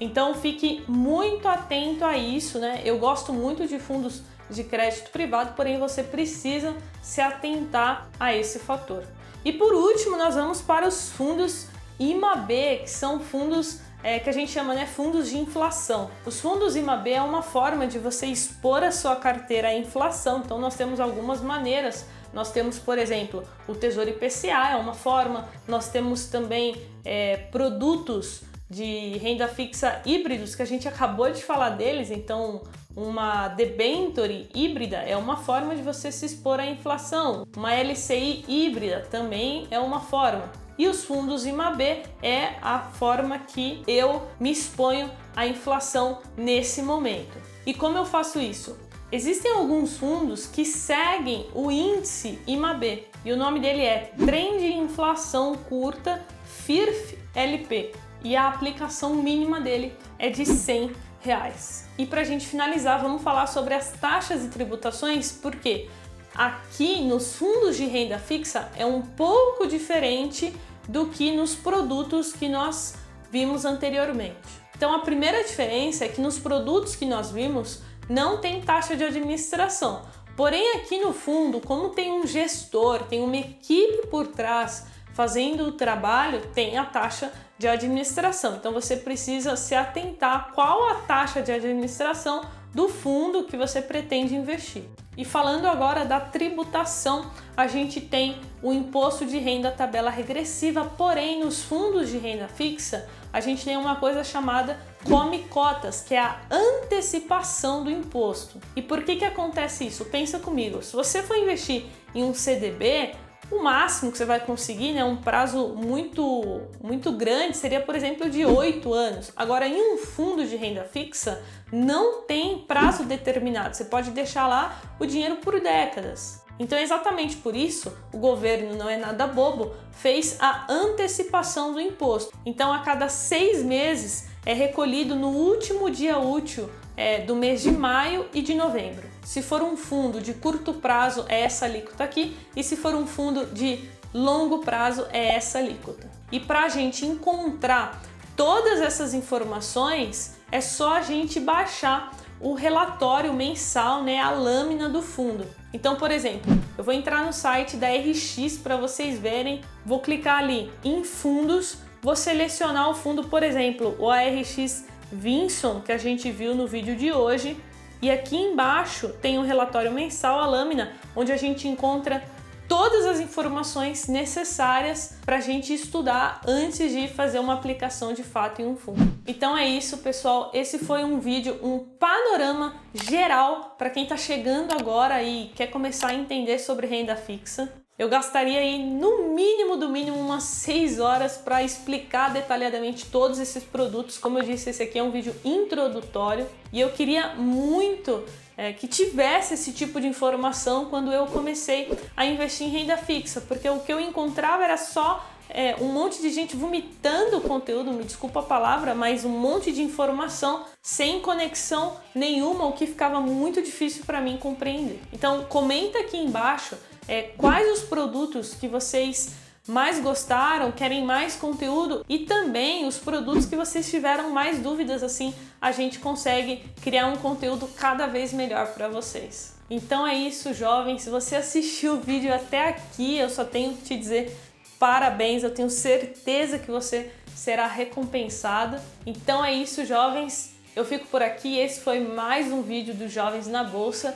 Então 0.00 0.34
fique 0.34 0.84
muito 0.86 1.48
atento 1.48 2.04
a 2.04 2.16
isso, 2.16 2.58
né? 2.58 2.82
Eu 2.84 2.98
gosto 2.98 3.32
muito 3.32 3.66
de 3.66 3.78
fundos 3.78 4.22
de 4.50 4.62
crédito 4.62 5.10
privado, 5.10 5.54
porém 5.54 5.78
você 5.78 6.02
precisa 6.02 6.74
se 7.02 7.20
atentar 7.20 8.08
a 8.18 8.34
esse 8.34 8.58
fator. 8.58 9.04
E 9.44 9.52
por 9.52 9.72
último, 9.74 10.16
nós 10.16 10.34
vamos 10.34 10.60
para 10.60 10.86
os 10.86 11.10
fundos 11.10 11.66
IMAB, 11.98 12.80
que 12.82 12.90
são 12.90 13.20
fundos 13.20 13.80
é, 14.04 14.18
que 14.18 14.28
a 14.28 14.32
gente 14.32 14.52
chama 14.52 14.74
né, 14.74 14.84
fundos 14.84 15.30
de 15.30 15.38
inflação. 15.38 16.10
Os 16.26 16.38
fundos 16.38 16.76
IMAB 16.76 17.08
é 17.08 17.22
uma 17.22 17.42
forma 17.42 17.86
de 17.86 17.98
você 17.98 18.26
expor 18.26 18.84
a 18.84 18.92
sua 18.92 19.16
carteira 19.16 19.68
à 19.68 19.74
inflação, 19.74 20.42
então 20.44 20.58
nós 20.58 20.76
temos 20.76 21.00
algumas 21.00 21.40
maneiras. 21.40 22.06
Nós 22.32 22.52
temos, 22.52 22.78
por 22.78 22.98
exemplo, 22.98 23.42
o 23.66 23.74
Tesouro 23.74 24.10
IPCA, 24.10 24.72
é 24.72 24.76
uma 24.76 24.92
forma, 24.92 25.48
nós 25.66 25.88
temos 25.88 26.26
também 26.26 26.76
é, 27.04 27.36
produtos 27.50 28.42
de 28.68 29.16
renda 29.18 29.48
fixa 29.48 30.02
híbridos, 30.04 30.54
que 30.54 30.60
a 30.60 30.66
gente 30.66 30.86
acabou 30.86 31.30
de 31.30 31.42
falar 31.42 31.70
deles, 31.70 32.10
então 32.10 32.62
uma 32.96 33.48
debenture 33.48 34.48
híbrida 34.54 34.98
é 34.98 35.16
uma 35.16 35.36
forma 35.36 35.74
de 35.74 35.82
você 35.82 36.12
se 36.12 36.26
expor 36.26 36.60
à 36.60 36.66
inflação. 36.66 37.46
Uma 37.56 37.72
LCI 37.72 38.44
híbrida 38.48 39.06
também 39.10 39.66
é 39.70 39.78
uma 39.78 40.00
forma. 40.00 40.63
E 40.76 40.88
os 40.88 41.04
fundos 41.04 41.46
IMAB 41.46 41.80
é 42.22 42.54
a 42.60 42.80
forma 42.80 43.38
que 43.38 43.82
eu 43.86 44.26
me 44.40 44.50
exponho 44.50 45.10
à 45.36 45.46
inflação 45.46 46.20
nesse 46.36 46.82
momento. 46.82 47.38
E 47.64 47.72
como 47.72 47.96
eu 47.96 48.04
faço 48.04 48.40
isso? 48.40 48.76
Existem 49.12 49.52
alguns 49.52 49.96
fundos 49.96 50.46
que 50.46 50.64
seguem 50.64 51.46
o 51.54 51.70
índice 51.70 52.38
IMAB 52.46 53.06
e 53.24 53.32
o 53.32 53.36
nome 53.36 53.60
dele 53.60 53.82
é 53.82 54.12
Trend 54.18 54.62
Inflação 54.64 55.54
Curta 55.54 56.24
FIRF 56.44 57.18
LP 57.34 57.92
e 58.24 58.34
a 58.34 58.48
aplicação 58.48 59.14
mínima 59.14 59.60
dele 59.60 59.92
é 60.18 60.30
de 60.30 60.44
100 60.44 60.90
reais. 61.20 61.88
E 61.96 62.04
para 62.04 62.22
a 62.22 62.24
gente 62.24 62.46
finalizar, 62.46 63.00
vamos 63.00 63.22
falar 63.22 63.46
sobre 63.46 63.74
as 63.74 63.92
taxas 63.92 64.44
e 64.44 64.48
tributações, 64.48 65.32
porque 65.32 65.88
aqui 66.34 67.02
nos 67.02 67.36
fundos 67.36 67.76
de 67.76 67.86
renda 67.86 68.18
fixa 68.18 68.70
é 68.76 68.84
um 68.84 69.00
pouco 69.00 69.66
diferente 69.66 70.54
do 70.88 71.06
que 71.06 71.30
nos 71.30 71.54
produtos 71.54 72.32
que 72.32 72.48
nós 72.48 72.94
vimos 73.30 73.64
anteriormente. 73.64 74.64
Então 74.76 74.92
a 74.94 75.00
primeira 75.00 75.42
diferença 75.44 76.04
é 76.04 76.08
que 76.08 76.20
nos 76.20 76.38
produtos 76.38 76.96
que 76.96 77.06
nós 77.06 77.30
vimos 77.30 77.80
não 78.08 78.40
tem 78.40 78.60
taxa 78.60 78.96
de 78.96 79.04
administração. 79.04 80.02
Porém, 80.36 80.76
aqui 80.76 80.98
no 80.98 81.12
fundo, 81.12 81.60
como 81.60 81.90
tem 81.90 82.12
um 82.12 82.26
gestor, 82.26 83.04
tem 83.04 83.22
uma 83.22 83.36
equipe 83.36 84.08
por 84.08 84.26
trás 84.26 84.86
fazendo 85.12 85.68
o 85.68 85.72
trabalho, 85.72 86.42
tem 86.52 86.76
a 86.76 86.84
taxa 86.84 87.32
de 87.56 87.68
administração. 87.68 88.56
Então 88.56 88.72
você 88.72 88.96
precisa 88.96 89.54
se 89.54 89.74
atentar 89.76 90.52
qual 90.52 90.90
a 90.90 90.94
taxa 91.02 91.40
de 91.40 91.52
administração 91.52 92.44
do 92.74 92.88
fundo 92.88 93.44
que 93.44 93.56
você 93.56 93.80
pretende 93.80 94.34
investir. 94.34 94.82
E 95.16 95.24
falando 95.24 95.66
agora 95.66 96.04
da 96.04 96.18
tributação, 96.20 97.30
a 97.56 97.66
gente 97.66 98.00
tem 98.00 98.40
o 98.62 98.72
imposto 98.72 99.24
de 99.24 99.38
renda 99.38 99.70
tabela 99.70 100.10
regressiva, 100.10 100.84
porém 100.84 101.44
nos 101.44 101.62
fundos 101.62 102.08
de 102.08 102.18
renda 102.18 102.48
fixa, 102.48 103.08
a 103.32 103.40
gente 103.40 103.64
tem 103.64 103.76
uma 103.76 103.96
coisa 103.96 104.24
chamada 104.24 104.78
come 105.04 105.40
cotas, 105.44 106.00
que 106.00 106.14
é 106.14 106.20
a 106.20 106.40
antecipação 106.50 107.84
do 107.84 107.90
imposto. 107.90 108.58
E 108.74 108.82
por 108.82 109.04
que 109.04 109.16
que 109.16 109.24
acontece 109.24 109.86
isso? 109.86 110.04
Pensa 110.06 110.38
comigo, 110.38 110.82
se 110.82 110.94
você 110.94 111.22
for 111.22 111.36
investir 111.36 111.84
em 112.14 112.24
um 112.24 112.32
CDB, 112.32 113.14
o 113.54 113.62
máximo 113.62 114.10
que 114.10 114.18
você 114.18 114.24
vai 114.24 114.40
conseguir, 114.40 114.92
né, 114.92 115.04
um 115.04 115.16
prazo 115.16 115.68
muito, 115.68 116.62
muito 116.82 117.12
grande, 117.12 117.56
seria, 117.56 117.80
por 117.80 117.94
exemplo, 117.94 118.28
de 118.28 118.44
8 118.44 118.92
anos. 118.92 119.32
Agora, 119.36 119.66
em 119.66 119.94
um 119.94 119.98
fundo 119.98 120.44
de 120.44 120.56
renda 120.56 120.84
fixa, 120.84 121.42
não 121.72 122.22
tem 122.22 122.58
prazo 122.58 123.04
determinado. 123.04 123.74
Você 123.74 123.84
pode 123.84 124.10
deixar 124.10 124.46
lá 124.46 124.80
o 124.98 125.06
dinheiro 125.06 125.36
por 125.36 125.60
décadas. 125.60 126.42
Então, 126.58 126.78
exatamente 126.78 127.36
por 127.36 127.56
isso, 127.56 127.92
o 128.12 128.18
governo 128.18 128.76
não 128.76 128.88
é 128.88 128.96
nada 128.96 129.26
bobo, 129.26 129.74
fez 129.90 130.36
a 130.40 130.66
antecipação 130.70 131.72
do 131.72 131.80
imposto. 131.80 132.32
Então, 132.46 132.72
a 132.72 132.80
cada 132.80 133.08
seis 133.08 133.62
meses 133.62 134.28
é 134.46 134.52
recolhido 134.52 135.16
no 135.16 135.28
último 135.28 135.90
dia 135.90 136.18
útil 136.18 136.70
é, 136.96 137.20
do 137.20 137.34
mês 137.34 137.62
de 137.62 137.72
maio 137.72 138.26
e 138.32 138.40
de 138.40 138.54
novembro. 138.54 139.13
Se 139.24 139.42
for 139.42 139.62
um 139.62 139.76
fundo 139.76 140.20
de 140.20 140.34
curto 140.34 140.74
prazo, 140.74 141.24
é 141.28 141.40
essa 141.40 141.64
alíquota 141.64 142.04
aqui, 142.04 142.36
e 142.54 142.62
se 142.62 142.76
for 142.76 142.94
um 142.94 143.06
fundo 143.06 143.46
de 143.46 143.88
longo 144.12 144.58
prazo, 144.58 145.06
é 145.10 145.34
essa 145.34 145.58
alíquota. 145.58 146.08
E 146.30 146.38
para 146.38 146.64
a 146.64 146.68
gente 146.68 147.06
encontrar 147.06 148.02
todas 148.36 148.80
essas 148.80 149.14
informações, 149.14 150.36
é 150.52 150.60
só 150.60 150.98
a 150.98 151.02
gente 151.02 151.40
baixar 151.40 152.12
o 152.40 152.52
relatório 152.52 153.32
mensal, 153.32 154.02
né, 154.02 154.20
a 154.20 154.30
lâmina 154.30 154.88
do 154.88 155.00
fundo. 155.00 155.46
Então, 155.72 155.96
por 155.96 156.10
exemplo, 156.10 156.52
eu 156.76 156.84
vou 156.84 156.92
entrar 156.92 157.24
no 157.24 157.32
site 157.32 157.76
da 157.76 157.88
RX 157.88 158.58
para 158.58 158.76
vocês 158.76 159.18
verem, 159.18 159.62
vou 159.86 160.00
clicar 160.00 160.38
ali 160.38 160.70
em 160.84 161.02
fundos, 161.02 161.78
vou 162.02 162.14
selecionar 162.14 162.90
o 162.90 162.94
fundo, 162.94 163.24
por 163.24 163.42
exemplo, 163.42 163.96
o 163.98 164.10
ARX 164.10 164.84
Vinson, 165.10 165.80
que 165.80 165.92
a 165.92 165.98
gente 165.98 166.30
viu 166.30 166.54
no 166.54 166.66
vídeo 166.66 166.94
de 166.94 167.10
hoje. 167.10 167.56
E 168.02 168.10
aqui 168.10 168.36
embaixo 168.36 169.08
tem 169.20 169.38
um 169.38 169.42
relatório 169.42 169.92
mensal, 169.92 170.40
a 170.40 170.46
lâmina, 170.46 170.92
onde 171.16 171.32
a 171.32 171.36
gente 171.36 171.66
encontra 171.68 172.22
todas 172.68 173.04
as 173.06 173.20
informações 173.20 174.06
necessárias 174.08 175.16
para 175.24 175.36
a 175.36 175.40
gente 175.40 175.72
estudar 175.72 176.40
antes 176.46 176.90
de 176.90 177.08
fazer 177.08 177.38
uma 177.38 177.54
aplicação 177.54 178.12
de 178.12 178.22
fato 178.22 178.62
em 178.62 178.66
um 178.66 178.76
fundo. 178.76 179.12
Então 179.26 179.56
é 179.56 179.66
isso, 179.66 179.98
pessoal. 179.98 180.50
Esse 180.54 180.78
foi 180.78 181.04
um 181.04 181.18
vídeo, 181.18 181.58
um 181.62 181.78
panorama 181.78 182.74
geral 182.94 183.74
para 183.78 183.90
quem 183.90 184.04
está 184.04 184.16
chegando 184.16 184.72
agora 184.72 185.22
e 185.22 185.50
quer 185.54 185.68
começar 185.68 186.08
a 186.08 186.14
entender 186.14 186.58
sobre 186.58 186.86
renda 186.86 187.16
fixa. 187.16 187.83
Eu 187.96 188.08
gastaria 188.08 188.58
aí 188.58 188.84
no 188.84 189.28
mínimo 189.28 189.76
do 189.76 189.88
mínimo 189.88 190.18
umas 190.18 190.42
6 190.42 190.98
horas 190.98 191.36
para 191.36 191.62
explicar 191.62 192.32
detalhadamente 192.32 193.06
todos 193.06 193.38
esses 193.38 193.62
produtos. 193.62 194.18
Como 194.18 194.36
eu 194.36 194.42
disse, 194.42 194.70
esse 194.70 194.82
aqui 194.82 194.98
é 194.98 195.02
um 195.02 195.12
vídeo 195.12 195.32
introdutório 195.44 196.44
e 196.72 196.80
eu 196.80 196.90
queria 196.90 197.34
muito 197.34 198.24
é, 198.56 198.72
que 198.72 198.88
tivesse 198.88 199.54
esse 199.54 199.72
tipo 199.72 200.00
de 200.00 200.08
informação 200.08 200.86
quando 200.86 201.12
eu 201.12 201.26
comecei 201.26 201.96
a 202.16 202.26
investir 202.26 202.66
em 202.66 202.70
renda 202.70 202.96
fixa, 202.96 203.40
porque 203.40 203.68
o 203.68 203.78
que 203.78 203.92
eu 203.92 204.00
encontrava 204.00 204.64
era 204.64 204.76
só 204.76 205.24
é, 205.48 205.76
um 205.80 205.92
monte 205.92 206.20
de 206.20 206.30
gente 206.30 206.56
vomitando 206.56 207.40
conteúdo, 207.42 207.92
me 207.92 208.02
desculpa 208.02 208.40
a 208.40 208.42
palavra, 208.42 208.92
mas 208.94 209.24
um 209.24 209.28
monte 209.28 209.70
de 209.70 209.82
informação 209.82 210.64
sem 210.82 211.20
conexão 211.20 211.96
nenhuma, 212.12 212.66
o 212.66 212.72
que 212.72 212.86
ficava 212.86 213.20
muito 213.20 213.62
difícil 213.62 214.04
para 214.04 214.20
mim 214.20 214.36
compreender. 214.36 215.00
Então 215.12 215.44
comenta 215.44 216.00
aqui 216.00 216.16
embaixo 216.16 216.76
é, 217.08 217.22
quais 217.36 217.78
os 217.78 217.84
produtos 217.84 218.54
que 218.54 218.68
vocês 218.68 219.34
mais 219.66 219.98
gostaram, 219.98 220.70
querem 220.70 221.04
mais 221.04 221.36
conteúdo 221.36 222.04
e 222.08 222.20
também 222.20 222.86
os 222.86 222.98
produtos 222.98 223.46
que 223.46 223.56
vocês 223.56 223.90
tiveram 223.90 224.30
mais 224.30 224.58
dúvidas, 224.58 225.02
assim 225.02 225.34
a 225.60 225.72
gente 225.72 225.98
consegue 225.98 226.62
criar 226.82 227.06
um 227.06 227.16
conteúdo 227.16 227.66
cada 227.68 228.06
vez 228.06 228.32
melhor 228.32 228.74
para 228.74 228.88
vocês. 228.88 229.54
Então 229.70 230.06
é 230.06 230.14
isso, 230.14 230.52
jovens. 230.52 231.02
Se 231.02 231.10
você 231.10 231.36
assistiu 231.36 231.94
o 231.94 232.00
vídeo 232.00 232.32
até 232.34 232.68
aqui, 232.68 233.16
eu 233.16 233.30
só 233.30 233.44
tenho 233.44 233.74
que 233.74 233.82
te 233.82 233.96
dizer 233.96 234.36
parabéns. 234.78 235.42
Eu 235.42 235.54
tenho 235.54 235.70
certeza 235.70 236.58
que 236.58 236.70
você 236.70 237.10
será 237.34 237.66
recompensado. 237.66 238.76
Então 239.06 239.42
é 239.42 239.54
isso, 239.54 239.86
jovens. 239.86 240.54
Eu 240.76 240.84
fico 240.84 241.06
por 241.06 241.22
aqui. 241.22 241.58
Esse 241.58 241.80
foi 241.80 242.00
mais 242.00 242.52
um 242.52 242.60
vídeo 242.60 242.92
dos 242.92 243.10
Jovens 243.10 243.46
na 243.46 243.64
Bolsa 243.64 244.14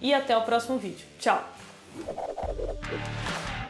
e 0.00 0.12
até 0.12 0.36
o 0.36 0.42
próximo 0.42 0.76
vídeo. 0.76 1.06
Tchau! 1.18 1.51
Thank 1.94 3.56
you. 3.56 3.61